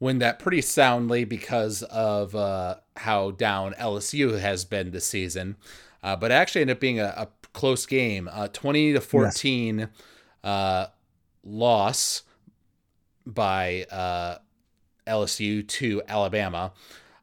[0.00, 5.56] win that pretty soundly because of uh, how down LSU has been this season.
[6.02, 9.88] Uh, but actually ended up being a, a close game, a 20 to 14 yes.
[10.42, 10.86] uh,
[11.44, 12.22] loss
[13.26, 14.38] by uh,
[15.06, 16.72] LSU to Alabama.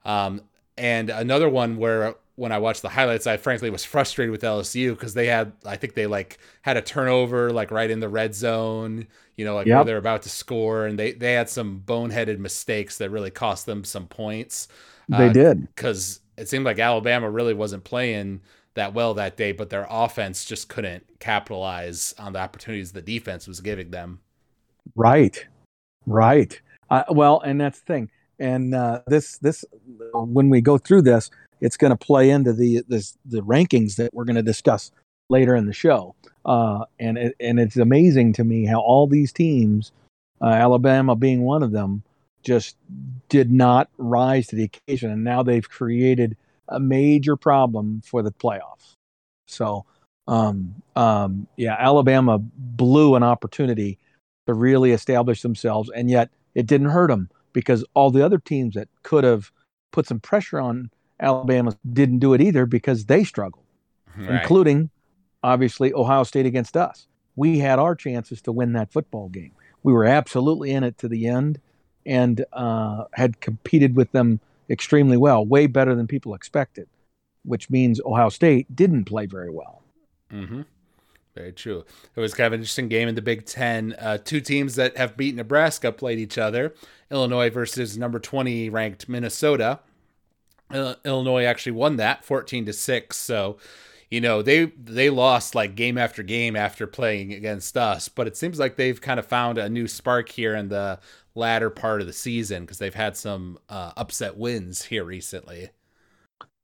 [0.05, 0.41] Um,
[0.77, 4.91] and another one where when I watched the highlights, I frankly was frustrated with LSU
[4.91, 8.35] because they had, I think they like had a turnover like right in the red
[8.35, 9.77] zone, you know, like yep.
[9.77, 13.65] where they're about to score, and they they had some boneheaded mistakes that really cost
[13.65, 14.67] them some points.
[15.09, 18.41] They uh, did because it seemed like Alabama really wasn't playing
[18.75, 23.47] that well that day, but their offense just couldn't capitalize on the opportunities the defense
[23.47, 24.19] was giving them.
[24.95, 25.43] Right,
[26.05, 26.61] right.
[26.91, 28.11] Uh, well, and that's the thing.
[28.37, 29.65] And uh, this this
[30.13, 31.31] when we go through this
[31.61, 34.91] it's going to play into the this, the rankings that we're going to discuss
[35.29, 36.15] later in the show.
[36.45, 39.91] Uh, and it, and it's amazing to me how all these teams,
[40.41, 42.03] uh, Alabama being one of them,
[42.43, 42.77] just
[43.29, 46.37] did not rise to the occasion, and now they've created
[46.69, 48.93] a major problem for the playoffs.
[49.47, 49.85] So,
[50.27, 53.97] um, um, yeah, Alabama blew an opportunity
[54.45, 58.75] to really establish themselves, and yet it didn't hurt them because all the other teams
[58.75, 59.51] that could have
[59.91, 60.89] put some pressure on
[61.19, 63.65] Alabama didn't do it either because they struggled,
[64.17, 64.41] right.
[64.41, 64.89] including
[65.43, 67.07] obviously Ohio State against us.
[67.35, 69.51] We had our chances to win that football game.
[69.83, 71.59] We were absolutely in it to the end
[72.05, 74.39] and uh, had competed with them
[74.69, 76.87] extremely well, way better than people expected,
[77.43, 79.83] which means Ohio State didn't play very well.
[80.31, 80.61] Mm-hmm.
[81.35, 81.85] Very true.
[82.15, 83.95] It was kind of an interesting game in the Big Ten.
[83.99, 86.73] Uh, two teams that have beat Nebraska played each other.
[87.11, 89.79] Illinois versus number 20 ranked Minnesota.
[90.71, 93.57] Illinois actually won that 14 to 6 so
[94.09, 98.37] you know they they lost like game after game after playing against us but it
[98.37, 100.99] seems like they've kind of found a new spark here in the
[101.35, 105.69] latter part of the season because they've had some uh, upset wins here recently.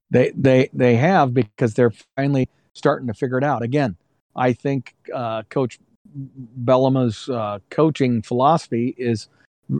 [0.09, 3.61] They they they have because they're finally starting to figure it out.
[3.61, 3.97] Again
[4.35, 5.79] i think uh, coach
[6.63, 9.27] Bielema's uh, coaching philosophy is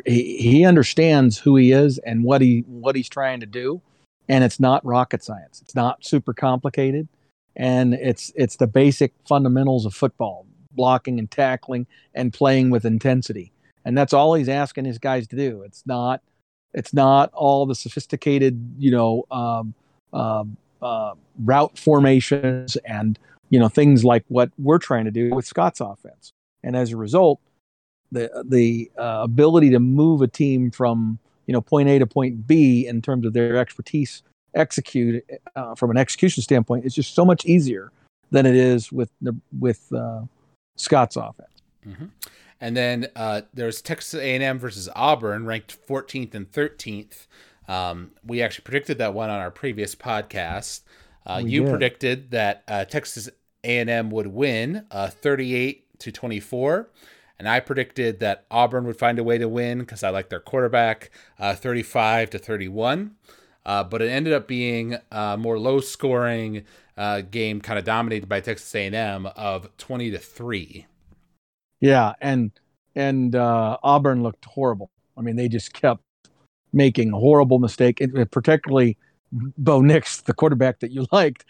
[0.06, 3.82] he, he understands who he is and what he what he's trying to do
[4.30, 5.62] and it's not rocket science.
[5.62, 7.08] It's not super complicated,
[7.56, 13.52] and it's it's the basic fundamentals of football: blocking and tackling and playing with intensity.
[13.86, 15.62] And that's all he's asking his guys to do.
[15.64, 16.22] It's not
[16.74, 19.74] it's not all the sophisticated, you know, um,
[20.12, 20.44] uh,
[20.82, 21.14] uh,
[21.44, 23.18] route formations and
[23.50, 26.32] you know things like what we're trying to do with Scott's offense.
[26.64, 27.40] And as a result,
[28.12, 32.48] the the uh, ability to move a team from you know point A to point
[32.48, 34.24] B in terms of their expertise
[34.56, 35.24] execute
[35.56, 37.92] uh, from an execution standpoint is just so much easier
[38.32, 40.22] than it is with the with uh,
[40.76, 41.50] Scott's offense.
[41.88, 42.06] Mm-hmm.
[42.62, 47.28] And then uh, there's Texas A&M versus Auburn, ranked 14th and 13th.
[47.68, 50.82] Um, we actually predicted that one on our previous podcast.
[51.26, 51.70] Uh, you did.
[51.70, 53.30] predicted that uh, Texas
[53.66, 56.90] A&M would win uh, 38 to 24
[57.44, 60.40] and I predicted that Auburn would find a way to win because I like their
[60.40, 63.16] quarterback, uh, 35 to 31.
[63.66, 66.64] Uh, but it ended up being a more low-scoring
[66.96, 70.88] uh, game, kind of dominated by Texas A&M of 20 to three.
[71.82, 72.52] Yeah, and
[72.96, 74.90] and uh, Auburn looked horrible.
[75.18, 76.02] I mean, they just kept
[76.72, 78.98] making horrible mistake, particularly
[79.34, 81.44] Bo Nix, the quarterback that you liked.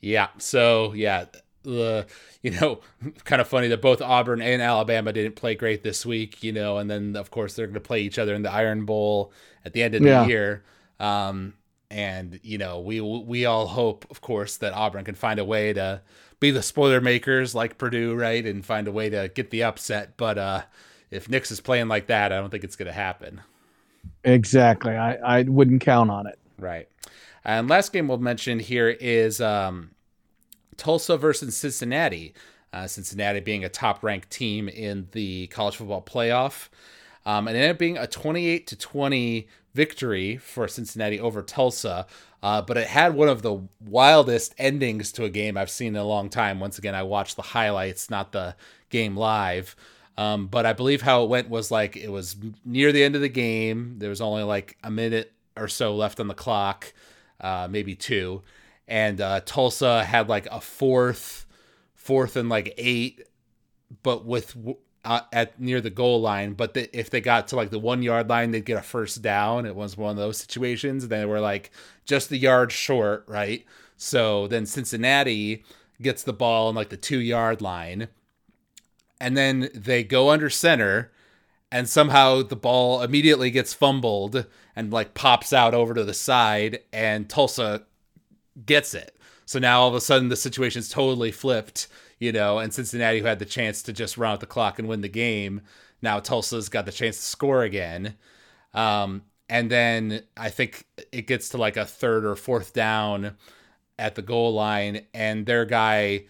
[0.00, 0.30] Yeah.
[0.38, 1.26] So yeah,
[1.64, 2.06] the
[2.42, 2.80] you know
[3.24, 6.78] kind of funny that both Auburn and Alabama didn't play great this week, you know,
[6.78, 9.32] and then of course they're going to play each other in the Iron Bowl
[9.64, 10.62] at the end of the year.
[11.00, 11.54] Um,
[11.90, 15.72] and you know, we we all hope, of course, that Auburn can find a way
[15.72, 16.02] to
[16.40, 20.16] be the spoiler makers like Purdue, right, and find a way to get the upset.
[20.16, 20.62] But uh,
[21.10, 23.40] if Nix is playing like that, I don't think it's going to happen.
[24.24, 26.38] Exactly, I I wouldn't count on it.
[26.58, 26.88] Right.
[27.44, 29.90] And last game we'll mention here is um,
[30.76, 32.34] Tulsa versus Cincinnati.
[32.72, 36.68] Uh, Cincinnati being a top ranked team in the college football playoff.
[37.24, 42.06] Um, and it ended up being a 28 to 20 victory for Cincinnati over Tulsa.
[42.42, 45.96] Uh, but it had one of the wildest endings to a game I've seen in
[45.96, 46.60] a long time.
[46.60, 48.54] Once again, I watched the highlights, not the
[48.90, 49.74] game live.
[50.16, 53.20] Um, but I believe how it went was like it was near the end of
[53.20, 53.96] the game.
[53.98, 56.92] There was only like a minute or so left on the clock,
[57.40, 58.42] uh, maybe two,
[58.86, 61.46] and uh, Tulsa had like a fourth,
[61.94, 63.26] fourth and like eight,
[64.02, 64.56] but with
[65.04, 66.54] uh, at near the goal line.
[66.54, 69.22] But the, if they got to like the one yard line, they'd get a first
[69.22, 69.66] down.
[69.66, 71.08] It was one of those situations.
[71.08, 71.70] They were like
[72.04, 73.64] just the yard short, right?
[73.96, 75.64] So then Cincinnati
[76.02, 78.08] gets the ball on like the two yard line,
[79.20, 81.12] and then they go under center,
[81.70, 86.80] and somehow the ball immediately gets fumbled and like pops out over to the side,
[86.92, 87.86] and Tulsa
[88.66, 89.16] gets it.
[89.46, 91.88] So now all of a sudden the situation's totally flipped,
[92.18, 94.88] you know, and Cincinnati who had the chance to just run out the clock and
[94.88, 95.60] win the game.
[96.00, 98.16] Now Tulsa's got the chance to score again.
[98.72, 103.36] Um, and then I think it gets to like a third or fourth down
[103.98, 106.24] at the goal line, and their guy,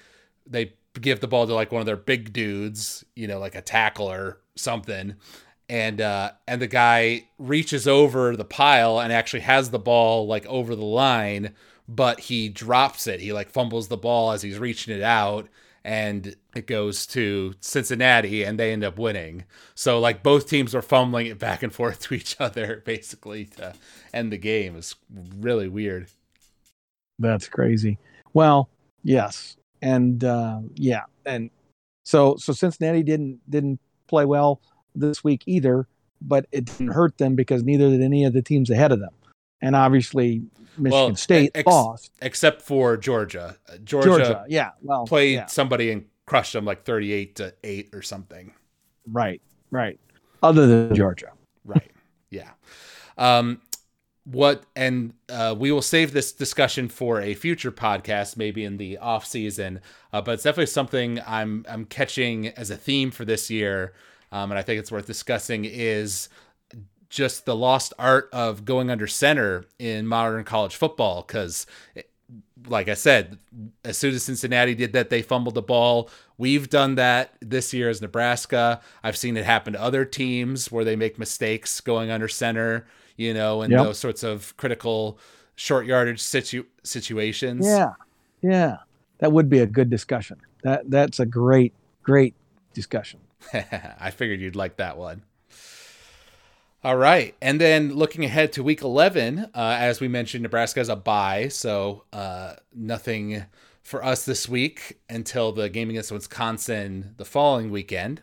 [0.47, 3.62] they give the ball to like one of their big dudes, you know, like a
[3.62, 5.14] tackle or something,
[5.68, 10.45] and uh, and the guy reaches over the pile and actually has the ball like
[10.47, 11.55] over the line,
[11.89, 13.20] but he drops it.
[13.20, 15.49] He like fumbles the ball as he's reaching it out,
[15.85, 19.45] and it goes to Cincinnati, and they end up winning.
[19.74, 23.74] So like both teams are fumbling it back and forth to each other basically to
[24.12, 24.76] end the game.
[24.76, 24.95] It's
[25.39, 26.09] really weird.
[27.18, 27.99] That's crazy.
[28.32, 28.68] Well,
[29.03, 31.51] yes, and uh, yeah, and
[32.05, 34.61] so so Cincinnati didn't didn't play well
[34.95, 35.87] this week either,
[36.20, 39.12] but it didn't hurt them because neither did any of the teams ahead of them.
[39.61, 40.43] And obviously,
[40.79, 43.57] Michigan well, State ex- lost, except for Georgia.
[43.85, 45.47] Georgia, Georgia yeah, well, played yeah.
[45.47, 48.53] somebody and crushed them like thirty-eight to eight or something.
[49.11, 49.99] Right, right.
[50.43, 51.33] Other than Georgia,
[51.64, 51.91] right?
[52.31, 52.51] Yeah.
[53.16, 53.61] Um,
[54.25, 58.97] what and uh, we will save this discussion for a future podcast maybe in the
[58.97, 59.83] off season
[60.14, 63.93] uh, but it's definitely something i'm i'm catching as a theme for this year
[64.35, 66.29] um, and I think it's worth discussing, is
[67.15, 71.23] just the lost art of going under center in modern college football.
[71.27, 71.65] Because,
[72.67, 73.39] like I said,
[73.85, 76.11] as soon as Cincinnati did that, they fumbled the ball.
[76.39, 78.81] We've done that this year as Nebraska.
[79.05, 82.85] I've seen it happen to other teams where they make mistakes going under center,
[83.17, 83.85] you know, and yep.
[83.85, 85.17] those sorts of critical
[85.55, 87.65] short yardage situ- situations.
[87.65, 87.93] Yeah.
[88.43, 88.79] Yeah.
[89.19, 90.41] That would be a good discussion.
[90.65, 92.35] That that's a great, great
[92.73, 93.21] discussion.
[93.55, 95.23] I figured you'd like that one.
[96.85, 97.35] All right.
[97.41, 101.49] And then looking ahead to week 11, uh, as we mentioned, Nebraska has a bye.
[101.49, 103.47] So uh, nothing
[103.82, 108.20] for us this week until the game against Wisconsin the following weekend.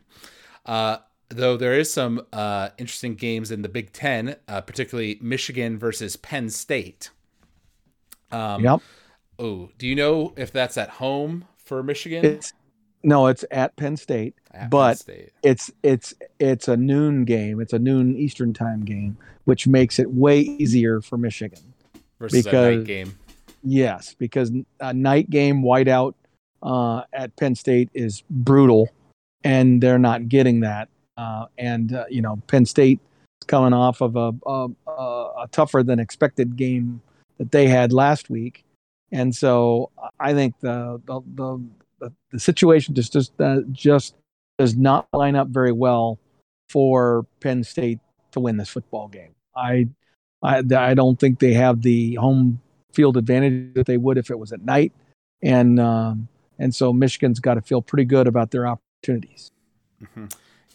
[0.63, 0.97] Uh,
[1.29, 6.15] though there is some uh, interesting games in the Big Ten, uh, particularly Michigan versus
[6.15, 7.09] Penn State.
[8.31, 8.81] Um, yep.
[9.39, 12.23] Oh, do you know if that's at home for Michigan?
[12.23, 12.53] It's
[13.03, 15.29] no, it's at Penn State, at but Penn State.
[15.43, 17.59] it's it's it's a noon game.
[17.59, 21.73] It's a noon Eastern time game, which makes it way easier for Michigan.
[22.19, 23.17] Versus because, a night game.
[23.63, 26.13] Yes, because a night game whiteout
[26.63, 28.89] uh, at Penn State is brutal,
[29.43, 30.89] and they're not getting that.
[31.17, 32.99] Uh, and uh, you know, Penn State
[33.41, 37.01] is coming off of a, a, a tougher than expected game
[37.37, 38.63] that they had last week,
[39.11, 39.89] and so
[40.19, 41.63] I think the the, the
[42.01, 44.15] the, the situation just just uh, just
[44.57, 46.19] does not line up very well
[46.69, 47.99] for Penn State
[48.31, 49.33] to win this football game.
[49.55, 49.87] I
[50.43, 52.59] I, I don't think they have the home
[52.91, 54.91] field advantage that they would if it was at night,
[55.41, 56.27] and um,
[56.59, 59.51] and so Michigan's got to feel pretty good about their opportunities.
[60.01, 60.25] Mm-hmm.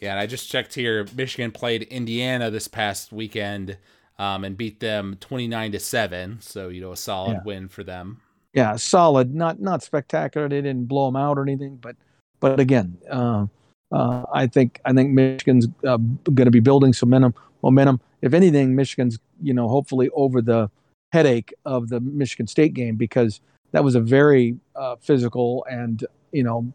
[0.01, 1.07] Yeah, and I just checked here.
[1.15, 3.79] Michigan played Indiana this past weekend
[4.19, 6.39] um, and beat them twenty nine to seven.
[6.41, 7.43] So you know a solid yeah.
[7.45, 8.21] win for them
[8.57, 10.49] yeah, solid, not not spectacular.
[10.49, 11.95] They didn't blow them out or anything, but
[12.41, 13.47] but again, uh,
[13.93, 17.35] uh, I think I think Michigan's uh, going to be building some momentum.
[17.63, 18.01] Momentum.
[18.23, 20.71] If anything, Michigan's you know hopefully over the
[21.13, 23.43] headache of the Michigan State game because
[23.73, 26.73] that was a very uh, physical and you know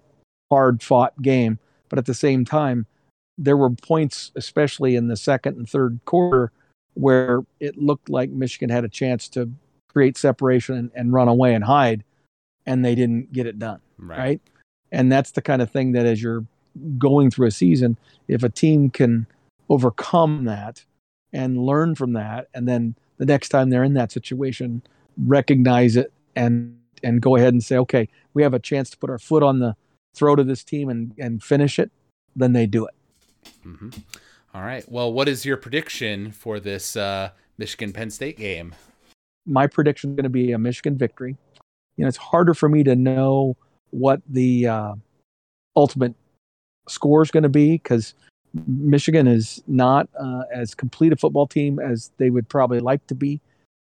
[0.52, 1.58] hard fought game.
[1.90, 2.86] But at the same time,
[3.40, 6.52] there were points, especially in the second and third quarter,
[6.94, 9.50] where it looked like Michigan had a chance to
[9.92, 12.04] create separation and, and run away and hide,
[12.66, 13.82] and they didn't get it done.
[13.98, 14.20] Right.
[14.20, 14.42] right.
[14.92, 16.46] And that's the kind of thing that as you're
[16.98, 19.28] going through a season, if a team can
[19.70, 20.84] overcome that
[21.34, 24.82] and learn from that, and then the next time they're in that situation,
[25.18, 29.10] recognize it and and go ahead and say, okay, we have a chance to put
[29.10, 29.76] our foot on the
[30.14, 31.92] throat of this team and and finish it,
[32.36, 32.94] then they do it.
[33.66, 33.90] Mm-hmm.
[34.54, 34.90] All right.
[34.90, 38.76] Well, what is your prediction for this uh, Michigan Penn State game?
[39.52, 41.38] My prediction is going to be a Michigan victory.
[41.98, 43.58] You know, it's harder for me to know
[43.90, 44.94] what the uh,
[45.76, 46.16] ultimate
[46.88, 48.14] score is going to be because
[48.66, 53.16] Michigan is not uh, as complete a football team as they would probably like to
[53.16, 53.42] be.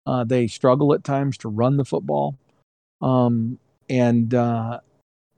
[0.06, 2.36] Uh, they struggle at times to run the football,
[3.00, 3.58] um,
[3.88, 4.80] and uh,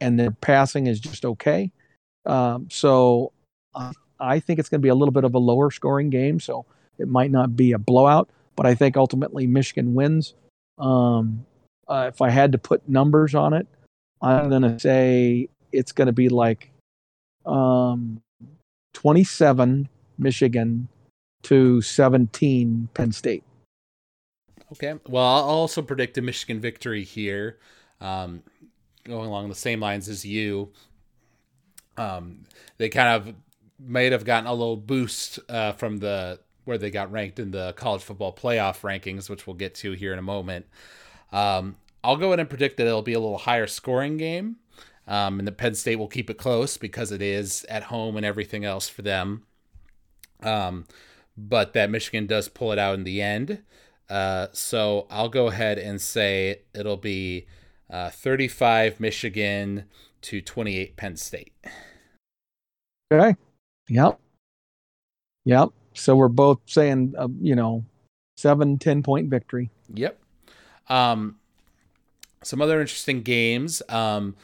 [0.01, 1.71] and their passing is just okay.
[2.25, 3.33] Um, so
[4.19, 6.41] I think it's going to be a little bit of a lower scoring game.
[6.41, 6.67] So
[6.99, 10.35] it might not be a blowout, but I think ultimately Michigan wins.
[10.79, 11.47] Um,
[11.87, 13.67] uh, if I had to put numbers on it,
[14.21, 16.71] I'm going to say it's going to be like
[17.45, 18.23] um,
[18.95, 19.89] 27
[20.19, 20.89] Michigan
[21.43, 23.45] to 17 Penn State.
[24.73, 24.95] Okay.
[25.07, 27.59] Well, I'll also predict a Michigan victory here,
[28.01, 28.43] um,
[29.05, 30.73] going along the same lines as you.
[31.97, 32.45] Um,
[32.79, 33.35] they kind of
[33.79, 37.73] might have gotten a little boost uh, from the where they got ranked in the
[37.75, 40.67] college football playoff rankings, which we'll get to here in a moment.
[41.33, 44.57] Um, I'll go ahead and predict that it'll be a little higher scoring game.
[45.09, 48.27] Um, and the Penn State will keep it close because it is at home and
[48.27, 49.45] everything else for them.
[50.43, 50.87] Um,
[51.37, 53.63] but that Michigan does pull it out in the end.
[54.11, 57.47] Uh, so I'll go ahead and say it'll be
[57.89, 59.85] uh, 35 Michigan
[60.23, 61.53] to 28 Penn State.
[63.13, 63.37] Okay.
[63.89, 64.19] Yep.
[65.45, 65.69] Yep.
[65.97, 67.85] So we're both saying, uh, you know,
[68.37, 69.71] seven, 10 point victory.
[69.95, 70.19] Yep.
[70.89, 71.37] Um,
[72.43, 73.83] some other interesting games.
[73.89, 74.37] Um,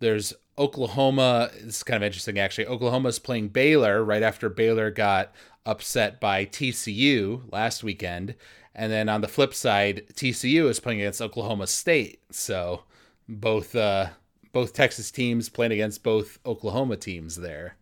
[0.00, 1.50] there's Oklahoma.
[1.58, 2.66] It's kind of interesting, actually.
[2.66, 5.32] Oklahoma is playing Baylor right after Baylor got
[5.66, 8.34] upset by TCU last weekend.
[8.74, 12.20] And then on the flip side, TCU is playing against Oklahoma State.
[12.30, 12.84] So
[13.28, 14.08] both uh,
[14.52, 17.76] both Texas teams playing against both Oklahoma teams there.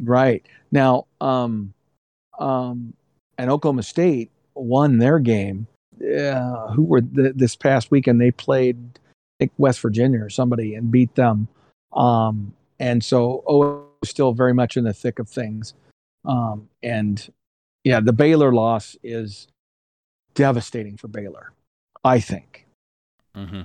[0.00, 1.74] Right now, um,
[2.38, 2.94] um,
[3.36, 5.66] and Oklahoma State won their game.
[6.00, 8.20] Uh, who were the, this past weekend?
[8.20, 11.48] They played, I think, West Virginia or somebody, and beat them.
[11.92, 15.74] Um, and so, oh, still very much in the thick of things.
[16.24, 17.32] Um, and
[17.82, 19.48] yeah, the Baylor loss is
[20.34, 21.52] devastating for Baylor.
[22.04, 22.66] I think.
[23.36, 23.62] Mm-hmm.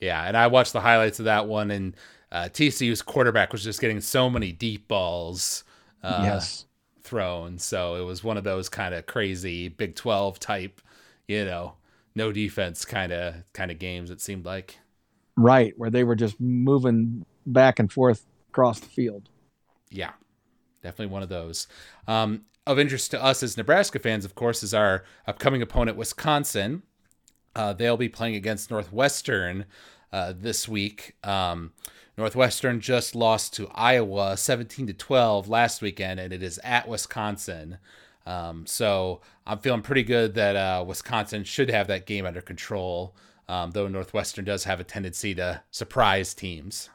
[0.00, 1.96] Yeah, and I watched the highlights of that one, and
[2.30, 5.64] uh, TCU's quarterback was just getting so many deep balls
[6.02, 6.66] uh, yes.
[7.08, 7.58] Thrown.
[7.58, 10.80] So it was one of those kind of crazy Big 12 type,
[11.26, 11.74] you know,
[12.14, 14.10] no defense kind of kind of games.
[14.10, 14.78] It seemed like.
[15.36, 19.28] Right, where they were just moving back and forth across the field.
[19.90, 20.12] Yeah,
[20.82, 21.68] definitely one of those.
[22.06, 26.82] Um, of interest to us as Nebraska fans, of course, is our upcoming opponent, Wisconsin.
[27.54, 29.64] Uh, they'll be playing against Northwestern
[30.12, 31.14] uh, this week.
[31.24, 31.72] Um,
[32.18, 37.78] Northwestern just lost to Iowa 17 to 12 last weekend, and it is at Wisconsin.
[38.26, 43.14] Um, so I'm feeling pretty good that uh, Wisconsin should have that game under control,
[43.48, 46.90] um, though Northwestern does have a tendency to surprise teams.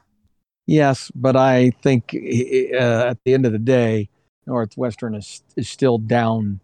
[0.66, 4.10] Yes, but I think uh, at the end of the day,
[4.46, 6.60] Northwestern is is still down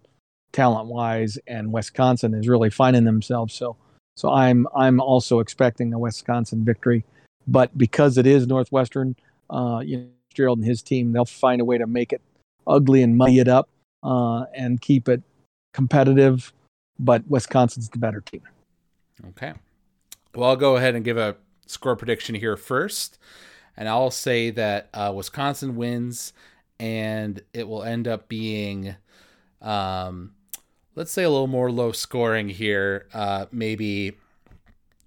[0.52, 3.54] talent wise, and Wisconsin is really finding themselves.
[3.54, 3.76] So,
[4.16, 7.06] so I'm I'm also expecting a Wisconsin victory.
[7.50, 9.16] But because it is Northwestern,
[9.50, 12.22] uh, you know, Gerald and his team, they'll find a way to make it
[12.64, 13.68] ugly and muddy it up
[14.04, 15.20] uh, and keep it
[15.74, 16.52] competitive.
[17.00, 18.42] But Wisconsin's the better team.
[19.30, 19.52] Okay.
[20.34, 21.36] Well, I'll go ahead and give a
[21.66, 23.18] score prediction here first.
[23.76, 26.32] And I'll say that uh, Wisconsin wins,
[26.78, 28.94] and it will end up being,
[29.60, 30.34] um,
[30.94, 33.08] let's say, a little more low scoring here.
[33.12, 34.12] Uh, maybe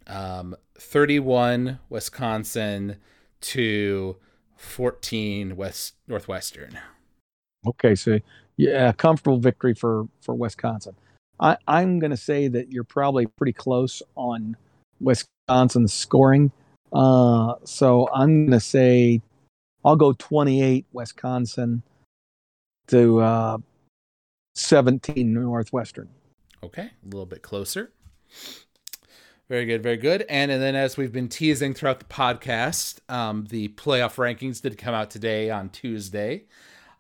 [0.07, 2.97] um, 31 Wisconsin
[3.41, 4.17] to
[4.57, 6.79] 14 West Northwestern.
[7.65, 8.19] Okay, so
[8.57, 10.95] yeah, comfortable victory for for Wisconsin.
[11.39, 14.55] I, I'm going to say that you're probably pretty close on
[14.99, 16.51] Wisconsin's scoring.
[16.91, 19.21] Uh, so I'm going to say
[19.83, 21.83] I'll go 28 Wisconsin
[22.87, 23.57] to uh,
[24.55, 26.09] 17 Northwestern.
[26.63, 27.91] Okay, a little bit closer.
[29.53, 30.25] Very good, very good.
[30.29, 34.79] And, and then, as we've been teasing throughout the podcast, um, the playoff rankings did
[34.79, 36.45] come out today on Tuesday,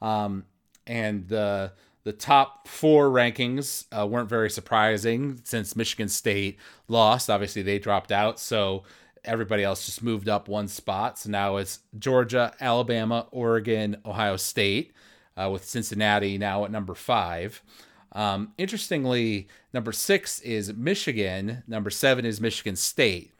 [0.03, 0.43] um,
[0.85, 1.71] and the
[2.03, 7.27] the top four rankings uh, weren't very surprising since Michigan State lost.
[7.27, 8.83] Obviously, they dropped out, so
[9.25, 11.17] everybody else just moved up one spot.
[11.17, 14.93] So now it's Georgia, Alabama, Oregon, Ohio State,
[15.35, 17.63] uh, with Cincinnati now at number five.
[18.13, 21.63] Um, interestingly, number six is Michigan.
[21.67, 23.33] Number seven is Michigan State,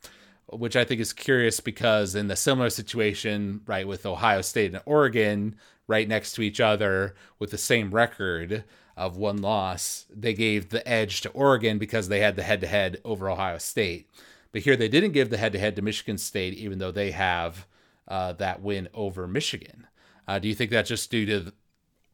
[0.47, 4.81] which I think is curious because in the similar situation, right, with Ohio State and
[4.85, 5.55] Oregon,
[5.87, 8.63] right next to each other with the same record
[8.95, 12.67] of one loss, they gave the edge to Oregon because they had the head to
[12.67, 14.09] head over Ohio State.
[14.51, 17.11] But here they didn't give the head to head to Michigan State, even though they
[17.11, 17.67] have
[18.07, 19.87] uh, that win over Michigan.
[20.27, 21.53] Uh, do you think that's just due to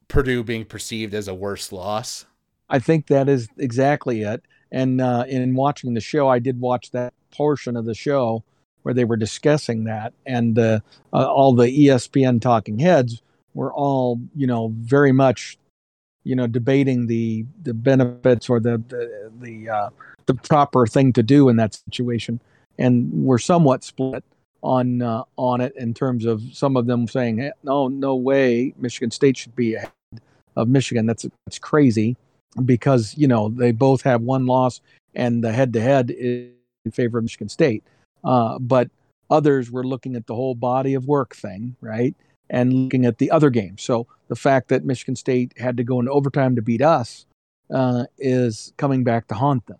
[0.08, 2.24] Purdue being perceived as a worse loss?
[2.70, 4.42] I think that is exactly it.
[4.72, 8.44] And uh, in watching the show, I did watch that portion of the show
[8.82, 10.80] where they were discussing that, and uh,
[11.12, 13.20] uh, all the ESPN talking heads
[13.52, 15.58] were all, you know, very much,
[16.24, 19.90] you know, debating the the benefits or the the the, uh,
[20.24, 22.40] the proper thing to do in that situation,
[22.78, 24.24] and we're somewhat split
[24.62, 28.72] on uh, on it in terms of some of them saying, hey, no, no way,
[28.78, 29.90] Michigan State should be ahead
[30.56, 31.04] of Michigan.
[31.04, 32.16] That's that's crazy
[32.64, 34.80] because you know they both have one loss
[35.14, 36.50] and the head to head is
[36.84, 37.84] in favor of Michigan State.
[38.24, 38.90] Uh, but
[39.30, 42.14] others were looking at the whole body of work thing, right?
[42.48, 43.82] And looking at the other games.
[43.82, 47.26] So the fact that Michigan State had to go in overtime to beat us
[47.72, 49.78] uh, is coming back to haunt them,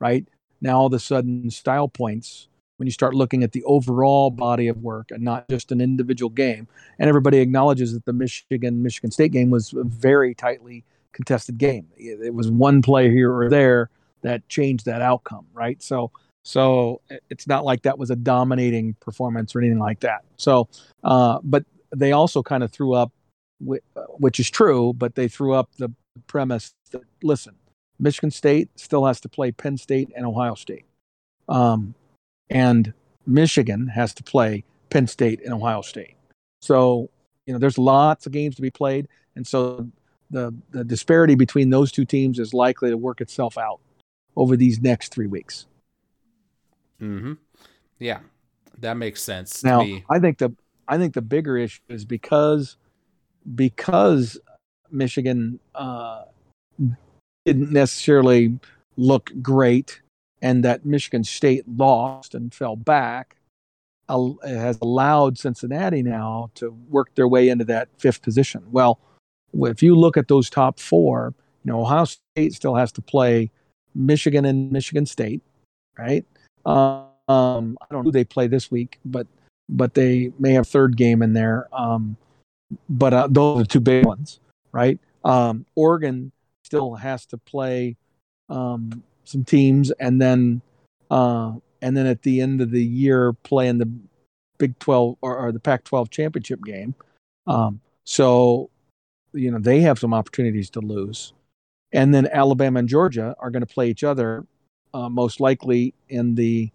[0.00, 0.26] right?
[0.60, 4.68] Now all of a sudden, style points when you start looking at the overall body
[4.68, 6.66] of work and not just an individual game.
[6.98, 11.86] And everybody acknowledges that the Michigan Michigan State game was very tightly contested game.
[11.96, 13.90] It was one play here or there
[14.22, 15.82] that changed that outcome, right?
[15.82, 16.10] So
[16.42, 20.24] so it's not like that was a dominating performance or anything like that.
[20.36, 20.68] So,
[21.04, 23.12] uh, but they also kind of threw up,
[23.60, 25.92] which is true, but they threw up the
[26.26, 27.54] premise that listen,
[27.98, 30.86] Michigan State still has to play Penn State and Ohio State,
[31.48, 31.94] um,
[32.48, 32.94] and
[33.26, 36.16] Michigan has to play Penn State and Ohio State.
[36.62, 37.10] So
[37.46, 39.88] you know, there's lots of games to be played, and so
[40.30, 43.80] the the disparity between those two teams is likely to work itself out
[44.36, 45.66] over these next three weeks.
[46.98, 47.34] Hmm.
[47.98, 48.20] Yeah,
[48.78, 49.62] that makes sense.
[49.64, 50.54] Now, I think the
[50.88, 52.76] I think the bigger issue is because
[53.54, 54.38] because
[54.90, 56.24] Michigan uh,
[57.44, 58.58] didn't necessarily
[58.96, 60.00] look great,
[60.42, 63.36] and that Michigan State lost and fell back,
[64.08, 68.64] has allowed Cincinnati now to work their way into that fifth position.
[68.70, 68.98] Well,
[69.54, 71.34] if you look at those top four,
[71.64, 73.50] you know Ohio State still has to play
[73.94, 75.42] Michigan and Michigan State,
[75.98, 76.24] right?
[76.64, 79.26] Um, I don't know who they play this week, but
[79.68, 81.68] but they may have third game in there.
[81.72, 82.16] Um,
[82.88, 84.40] but uh, those are the two big ones,
[84.72, 84.98] right?
[85.24, 86.32] Um, Oregon
[86.64, 87.96] still has to play
[88.48, 90.60] um, some teams, and then
[91.10, 93.90] uh, and then at the end of the year play in the
[94.58, 96.94] Big Twelve or, or the Pac twelve championship game.
[97.46, 98.70] Um, so
[99.32, 101.32] you know they have some opportunities to lose,
[101.92, 104.46] and then Alabama and Georgia are going to play each other
[104.94, 106.70] uh, most likely in the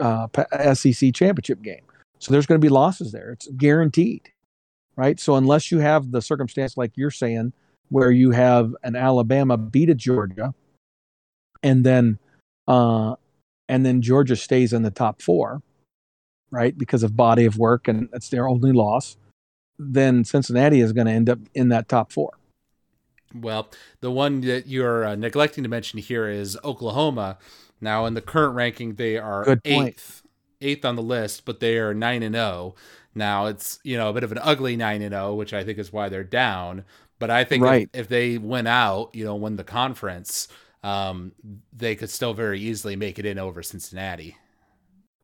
[0.00, 0.26] uh,
[0.74, 1.82] SEC championship game.
[2.18, 3.30] So there's going to be losses there.
[3.32, 4.30] It's guaranteed,
[4.96, 5.18] right?
[5.20, 7.52] So unless you have the circumstance like you're saying,
[7.90, 10.54] where you have an Alabama beat a Georgia,
[11.62, 12.18] and then
[12.66, 13.14] uh,
[13.68, 15.62] and then Georgia stays in the top four,
[16.50, 16.76] right?
[16.76, 19.16] Because of body of work and it's their only loss,
[19.78, 22.32] then Cincinnati is going to end up in that top four.
[23.34, 23.68] Well,
[24.00, 27.38] the one that you're uh, neglecting to mention here is Oklahoma.
[27.80, 30.22] Now, in the current ranking, they are eighth,
[30.60, 32.44] eighth on the list, but they are nine and zero.
[32.44, 32.74] Oh.
[33.16, 35.64] Now, it's you know a bit of an ugly nine and zero, oh, which I
[35.64, 36.84] think is why they're down.
[37.18, 37.88] But I think right.
[37.92, 40.48] if, if, they win out, you know, win the conference,
[40.82, 41.32] um,
[41.72, 44.36] they could still very easily make it in over Cincinnati.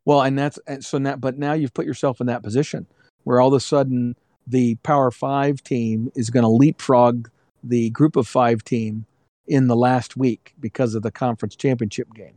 [0.04, 2.86] Well, and that's and so now, but now you've put yourself in that position
[3.24, 4.16] where all of a sudden
[4.46, 7.28] the Power Five team is going to leapfrog
[7.62, 9.06] the group of five team
[9.46, 12.34] in the last week because of the conference championship game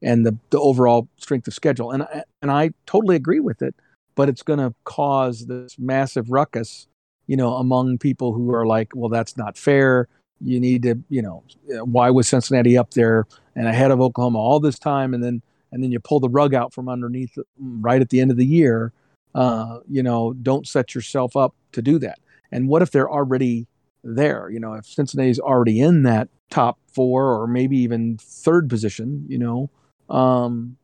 [0.00, 1.90] and the, the overall strength of schedule.
[1.90, 2.06] And,
[2.40, 3.74] and I totally agree with it,
[4.14, 6.86] but it's going to cause this massive ruckus,
[7.26, 10.08] you know, among people who are like, well, that's not fair.
[10.40, 11.44] You need to, you know,
[11.84, 15.14] why was Cincinnati up there and ahead of Oklahoma all this time?
[15.14, 18.30] And then, and then you pull the rug out from underneath right at the end
[18.30, 18.92] of the year.
[19.34, 22.18] Uh, you know, don't set yourself up to do that.
[22.50, 23.66] And what if they're already
[24.04, 24.50] there.
[24.50, 29.38] You know, if Cincinnati's already in that top four or maybe even third position, you
[29.38, 29.70] know,
[30.14, 30.76] um,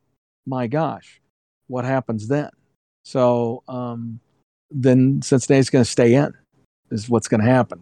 [0.45, 1.21] my gosh,
[1.67, 2.49] what happens then?
[3.03, 4.19] So um,
[4.71, 6.33] then Cincinnati's going to stay in,
[6.91, 7.79] is what's going to happen.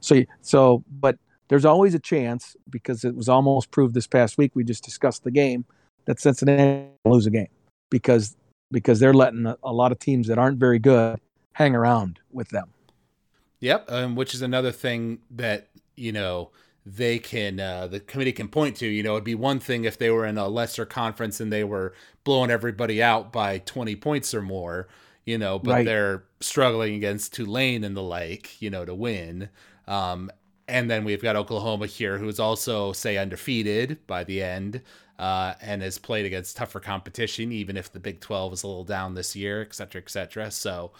[0.00, 1.16] So, so, but
[1.48, 4.52] there's always a chance because it was almost proved this past week.
[4.54, 5.64] We just discussed the game
[6.04, 7.48] that Cincinnati lose a game
[7.90, 8.36] because
[8.74, 11.20] because they're letting a, a lot of teams that aren't very good
[11.54, 12.74] hang around with them.
[13.60, 16.50] Yep, um, which is another thing that you know
[16.84, 18.86] they can uh, the committee can point to.
[18.86, 21.64] You know, it'd be one thing if they were in a lesser conference and they
[21.64, 21.94] were
[22.24, 24.88] blowing everybody out by twenty points or more.
[25.26, 25.84] you know, but Right.
[25.84, 29.48] they're struggling against Tulane and the like, you know, to win.
[29.88, 30.30] Um,
[30.68, 34.82] and then we've got Oklahoma here, who is also, say, undefeated by the end
[35.18, 38.84] uh, and has played against tougher competition, even if the Big 12 is a little
[38.84, 40.50] down this year, et cetera, et cetera.
[40.50, 40.92] So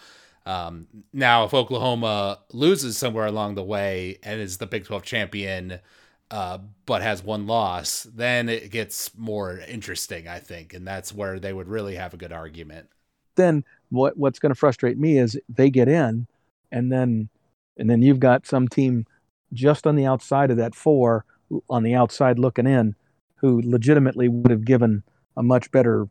[0.45, 5.79] um, now, if Oklahoma loses somewhere along the way and is the Big 12 champion,
[6.31, 10.73] uh, but has one loss, then it gets more interesting, I think.
[10.73, 12.89] And that's where they would really have a good argument.
[13.35, 16.27] Then what what's going to frustrate me is they get in,
[16.71, 17.29] and then
[17.77, 19.05] and then you've got some team
[19.53, 21.25] just on the outside of that four,
[21.69, 22.95] on the outside looking in,
[23.37, 25.03] who legitimately would have given
[25.37, 26.07] a much better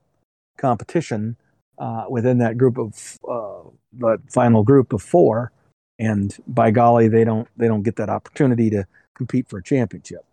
[0.57, 1.37] competition
[1.79, 5.53] uh, within that group of uh, the final group of four,
[5.99, 10.25] and by golly, they don't they don't get that opportunity to compete for a championship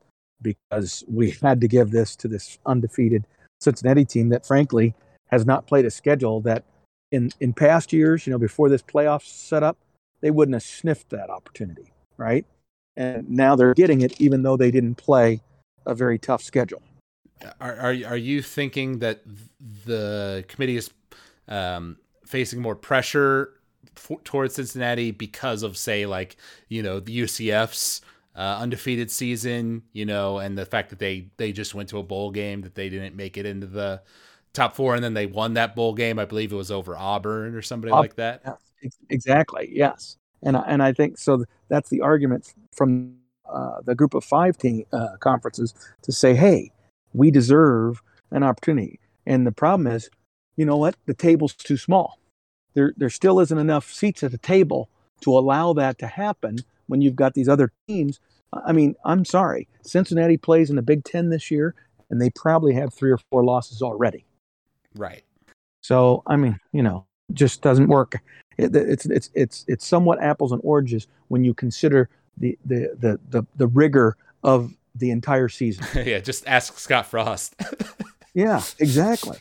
[0.41, 3.25] because we had to give this to this undefeated
[3.59, 4.95] Cincinnati team that frankly
[5.27, 6.63] has not played a schedule that
[7.11, 9.77] in in past years, you know, before this playoff set up,
[10.21, 12.45] they wouldn't have sniffed that opportunity, right?
[12.97, 15.41] And now they're getting it even though they didn't play
[15.85, 16.81] a very tough schedule.
[17.59, 19.21] Are are, are you thinking that
[19.85, 20.91] the committee is
[21.47, 23.53] um, facing more pressure
[23.95, 26.37] for, towards Cincinnati because of, say, like
[26.69, 28.01] you know the UCF's
[28.35, 32.03] uh, undefeated season, you know, and the fact that they they just went to a
[32.03, 34.01] bowl game that they didn't make it into the
[34.53, 36.19] top four, and then they won that bowl game.
[36.19, 38.41] I believe it was over Auburn or somebody Aub- like that.
[38.45, 39.69] Yeah, exactly.
[39.71, 41.43] Yes, and I- and I think so.
[41.69, 43.15] That's the argument from
[43.51, 45.73] uh, the group of five team uh, conferences
[46.03, 46.71] to say, hey,
[47.13, 48.99] we deserve an opportunity.
[49.25, 50.09] And the problem is,
[50.57, 50.95] you know what?
[51.05, 52.19] The table's too small.
[52.73, 54.89] There there still isn't enough seats at the table
[55.21, 58.19] to allow that to happen when you've got these other teams.
[58.53, 59.67] I mean, I'm sorry.
[59.81, 61.73] Cincinnati plays in the Big Ten this year,
[62.09, 64.25] and they probably have three or four losses already.
[64.95, 65.23] Right.
[65.81, 68.19] So I mean, you know, just doesn't work.
[68.57, 73.19] It, it's it's it's it's somewhat apples and oranges when you consider the the the
[73.29, 75.85] the, the rigor of the entire season.
[76.05, 76.19] yeah.
[76.19, 77.55] Just ask Scott Frost.
[78.33, 79.37] Yeah, exactly,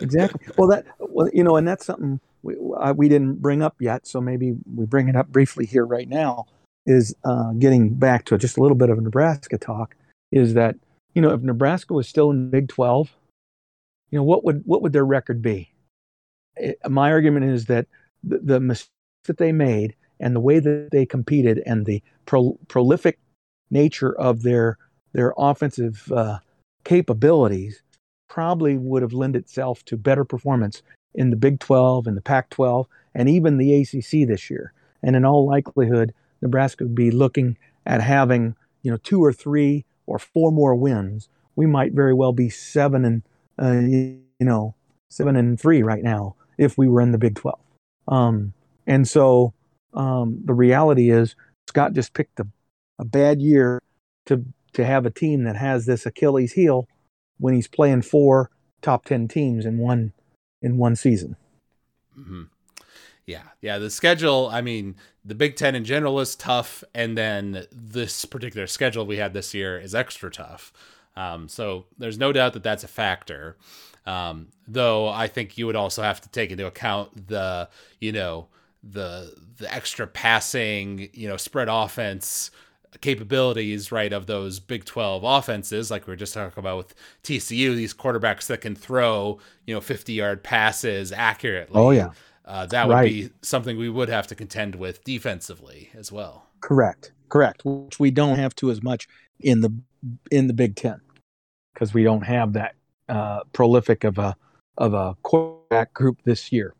[0.00, 0.46] exactly.
[0.56, 4.06] Well, that well, you know, and that's something we I, we didn't bring up yet,
[4.06, 6.46] so maybe we bring it up briefly here right now.
[6.86, 9.96] Is uh, getting back to just a little bit of a Nebraska talk.
[10.30, 10.76] Is that
[11.14, 13.10] you know if Nebraska was still in Big Twelve,
[14.10, 15.72] you know what would what would their record be?
[16.56, 17.86] It, my argument is that
[18.22, 18.90] the, the mistakes
[19.24, 23.18] that they made and the way that they competed and the pro, prolific
[23.70, 24.78] nature of their
[25.12, 26.38] their offensive uh,
[26.84, 27.82] capabilities
[28.28, 30.82] probably would have lent itself to better performance
[31.14, 34.72] in the Big 12 and the Pac 12 and even the ACC this year.
[35.02, 39.84] And in all likelihood, Nebraska would be looking at having you know two or three
[40.06, 41.28] or four more wins.
[41.56, 43.22] We might very well be seven and
[43.60, 44.74] uh, you know
[45.10, 47.58] seven and three right now if we were in the Big 12.
[48.08, 48.54] Um,
[48.86, 49.52] and so
[49.94, 51.34] um, the reality is
[51.68, 52.46] Scott just picked a,
[52.98, 53.80] a bad year
[54.26, 56.88] to to have a team that has this Achilles heel
[57.38, 60.12] when he's playing four top 10 teams in one
[60.62, 61.36] in one season.
[62.18, 62.42] Mm-hmm.
[63.26, 63.78] Yeah, yeah.
[63.78, 64.48] The schedule.
[64.52, 69.16] I mean, the Big Ten in general is tough, and then this particular schedule we
[69.16, 70.72] had this year is extra tough.
[71.14, 73.56] Um, so there's no doubt that that's a factor.
[74.06, 77.68] Um, though I think you would also have to take into account the,
[78.00, 78.48] you know,
[78.82, 82.50] the the extra passing, you know, spread offense
[83.00, 87.74] capabilities, right, of those Big 12 offenses, like we were just talking about with TCU,
[87.74, 91.80] these quarterbacks that can throw, you know, 50 yard passes accurately.
[91.80, 92.10] Oh, yeah.
[92.44, 93.08] Uh, that would Right.
[93.10, 96.48] be something we would have to contend with defensively as well.
[96.60, 97.12] Correct.
[97.28, 97.62] Correct.
[97.64, 99.08] Which we don't have to as much
[99.40, 99.72] in the
[100.30, 101.00] in the Big Ten
[101.72, 102.74] because we don't have that
[103.08, 104.36] uh, prolific of a
[104.76, 106.74] of a quarterback group this year.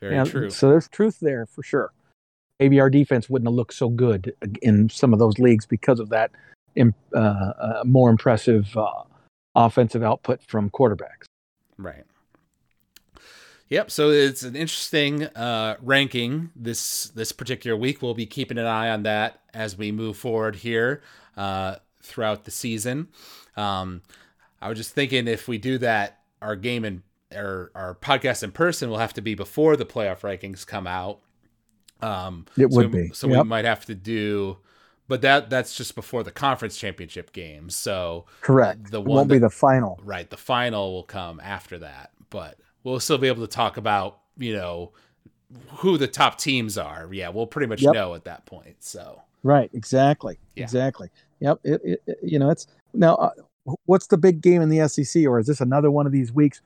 [0.00, 0.50] Very Yeah, true.
[0.50, 1.92] So there's truth there for sure.
[2.58, 6.10] Maybe our defense wouldn't have looked so good in some of those leagues because of
[6.10, 6.30] that
[6.74, 9.02] im- uh, uh, more impressive uh,
[9.54, 11.24] offensive output from quarterbacks.
[11.78, 12.04] Right.
[13.68, 13.90] Yep.
[13.90, 18.02] So it's an interesting uh, ranking this this particular week.
[18.02, 21.02] We'll be keeping an eye on that as we move forward here
[21.36, 23.08] uh, throughout the season.
[23.56, 24.02] Um,
[24.60, 27.02] I was just thinking if we do that, our game and
[27.34, 31.20] our our podcast in person will have to be before the playoff rankings come out.
[32.00, 33.14] Um, It so would we- be.
[33.14, 34.58] So we might have to do,
[35.08, 37.76] but that that's just before the conference championship games.
[37.76, 38.90] So Correct.
[38.90, 40.00] The it one won't be the final.
[40.04, 40.28] Right.
[40.28, 44.54] The final will come after that, but we'll still be able to talk about, you
[44.54, 44.92] know,
[45.78, 47.08] who the top teams are.
[47.12, 47.94] Yeah, we'll pretty much Yep.
[47.94, 48.76] know at that point.
[48.80, 49.70] So, Right.
[49.74, 50.38] Exactly.
[50.54, 50.64] Yeah.
[50.64, 51.10] Exactly.
[51.40, 51.60] Yep.
[51.64, 53.14] It, it, it- you know, it's now.
[53.16, 53.30] Uh,
[53.84, 56.62] what's the big game in the SEC, or is this another one of these weeks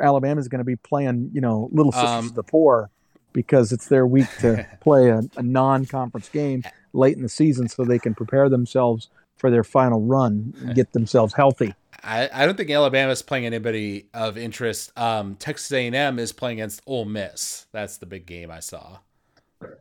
[0.00, 2.90] Alabama's going to be playing, you know, Little Sisters um, of the Poor
[3.32, 6.62] because it's their week to play a, a non-conference game
[6.92, 10.92] late in the season so they can prepare themselves for their final run and get
[10.92, 11.74] themselves healthy.
[12.04, 14.96] I, I don't think Alabama's playing anybody of interest.
[14.98, 17.66] Um, Texas A&M is playing against Ole Miss.
[17.72, 18.98] That's the big game I saw.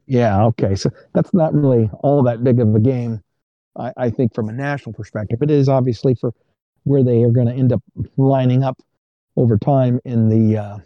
[0.05, 0.75] Yeah, okay.
[0.75, 3.21] So that's not really all that big of a game,
[3.75, 5.41] I, I think, from a national perspective.
[5.41, 6.33] It is obviously for
[6.83, 7.81] where they are going to end up
[8.17, 8.77] lining up
[9.37, 10.77] over time in the uh,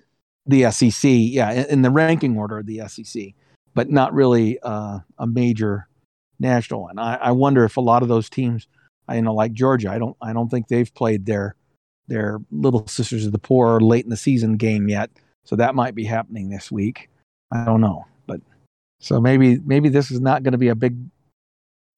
[0.46, 1.10] the SEC.
[1.12, 3.34] Yeah, in, the ranking order of the SEC,
[3.74, 5.88] but not really uh, a major
[6.39, 7.00] national one.
[7.00, 8.68] I, I wonder if a lot of those teams,
[9.12, 11.56] you know, like Georgia, I don't I don't think they've played their
[12.08, 15.10] their Little Sisters of the Poor late in the season game yet.
[15.43, 17.10] So that might be happening this week.
[17.52, 18.41] I don't know, but
[19.00, 20.98] so maybe maybe this is not going to be a big,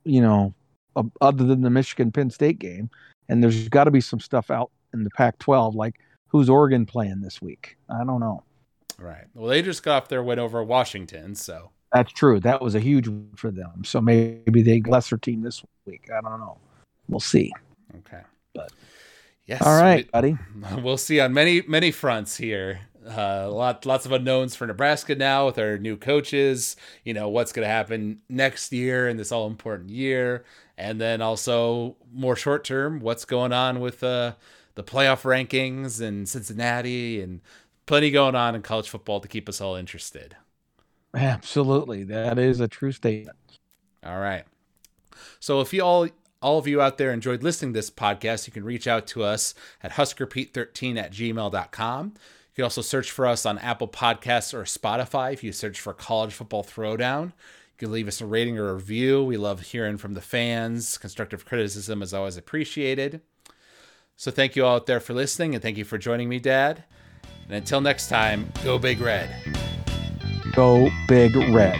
[0.04, 0.54] you know,
[0.95, 2.89] a, other than the Michigan Penn State game.
[3.30, 7.21] And there's got to be some stuff out in the Pac-12, like who's Oregon playing
[7.21, 7.78] this week?
[7.89, 8.43] I don't know.
[8.99, 9.25] Right.
[9.34, 12.39] Well, they just got off their win over Washington, so that's true.
[12.39, 13.84] That was a huge win for them.
[13.84, 16.09] So maybe they lesser team this week.
[16.11, 16.57] I don't know.
[17.07, 17.51] We'll see.
[17.99, 18.21] Okay.
[18.53, 18.71] But
[19.45, 19.61] yes.
[19.61, 20.38] All right, we, buddy.
[20.82, 22.82] We'll see on many many fronts here.
[23.07, 26.75] Uh, a lot, lots of unknowns for Nebraska now with our new coaches.
[27.05, 30.43] You know what's going to happen next year in this all important year,
[30.78, 34.34] and then also more short term, what's going on with uh,
[34.78, 37.41] the playoff rankings and Cincinnati, and
[37.88, 40.38] plenty going on in college football to keep us all interested.
[41.15, 43.36] Absolutely, that is a true statement.
[44.05, 44.43] All right.
[45.39, 46.07] So if you all
[46.43, 49.23] all of you out there enjoyed listening to this podcast, you can reach out to
[49.23, 52.05] us at huskerpete13 at gmail.com.
[52.05, 55.93] You can also search for us on Apple Podcasts or Spotify if you search for
[55.93, 57.25] College Football Throwdown.
[57.25, 59.23] You can leave us a rating or a review.
[59.23, 60.99] We love hearing from the fans.
[60.99, 63.21] Constructive criticism is always appreciated.
[64.20, 66.84] So thank you all out there for listening and thank you for joining me, Dad.
[67.45, 69.30] And until next time, go Big Red.
[70.53, 71.78] Go Big Red.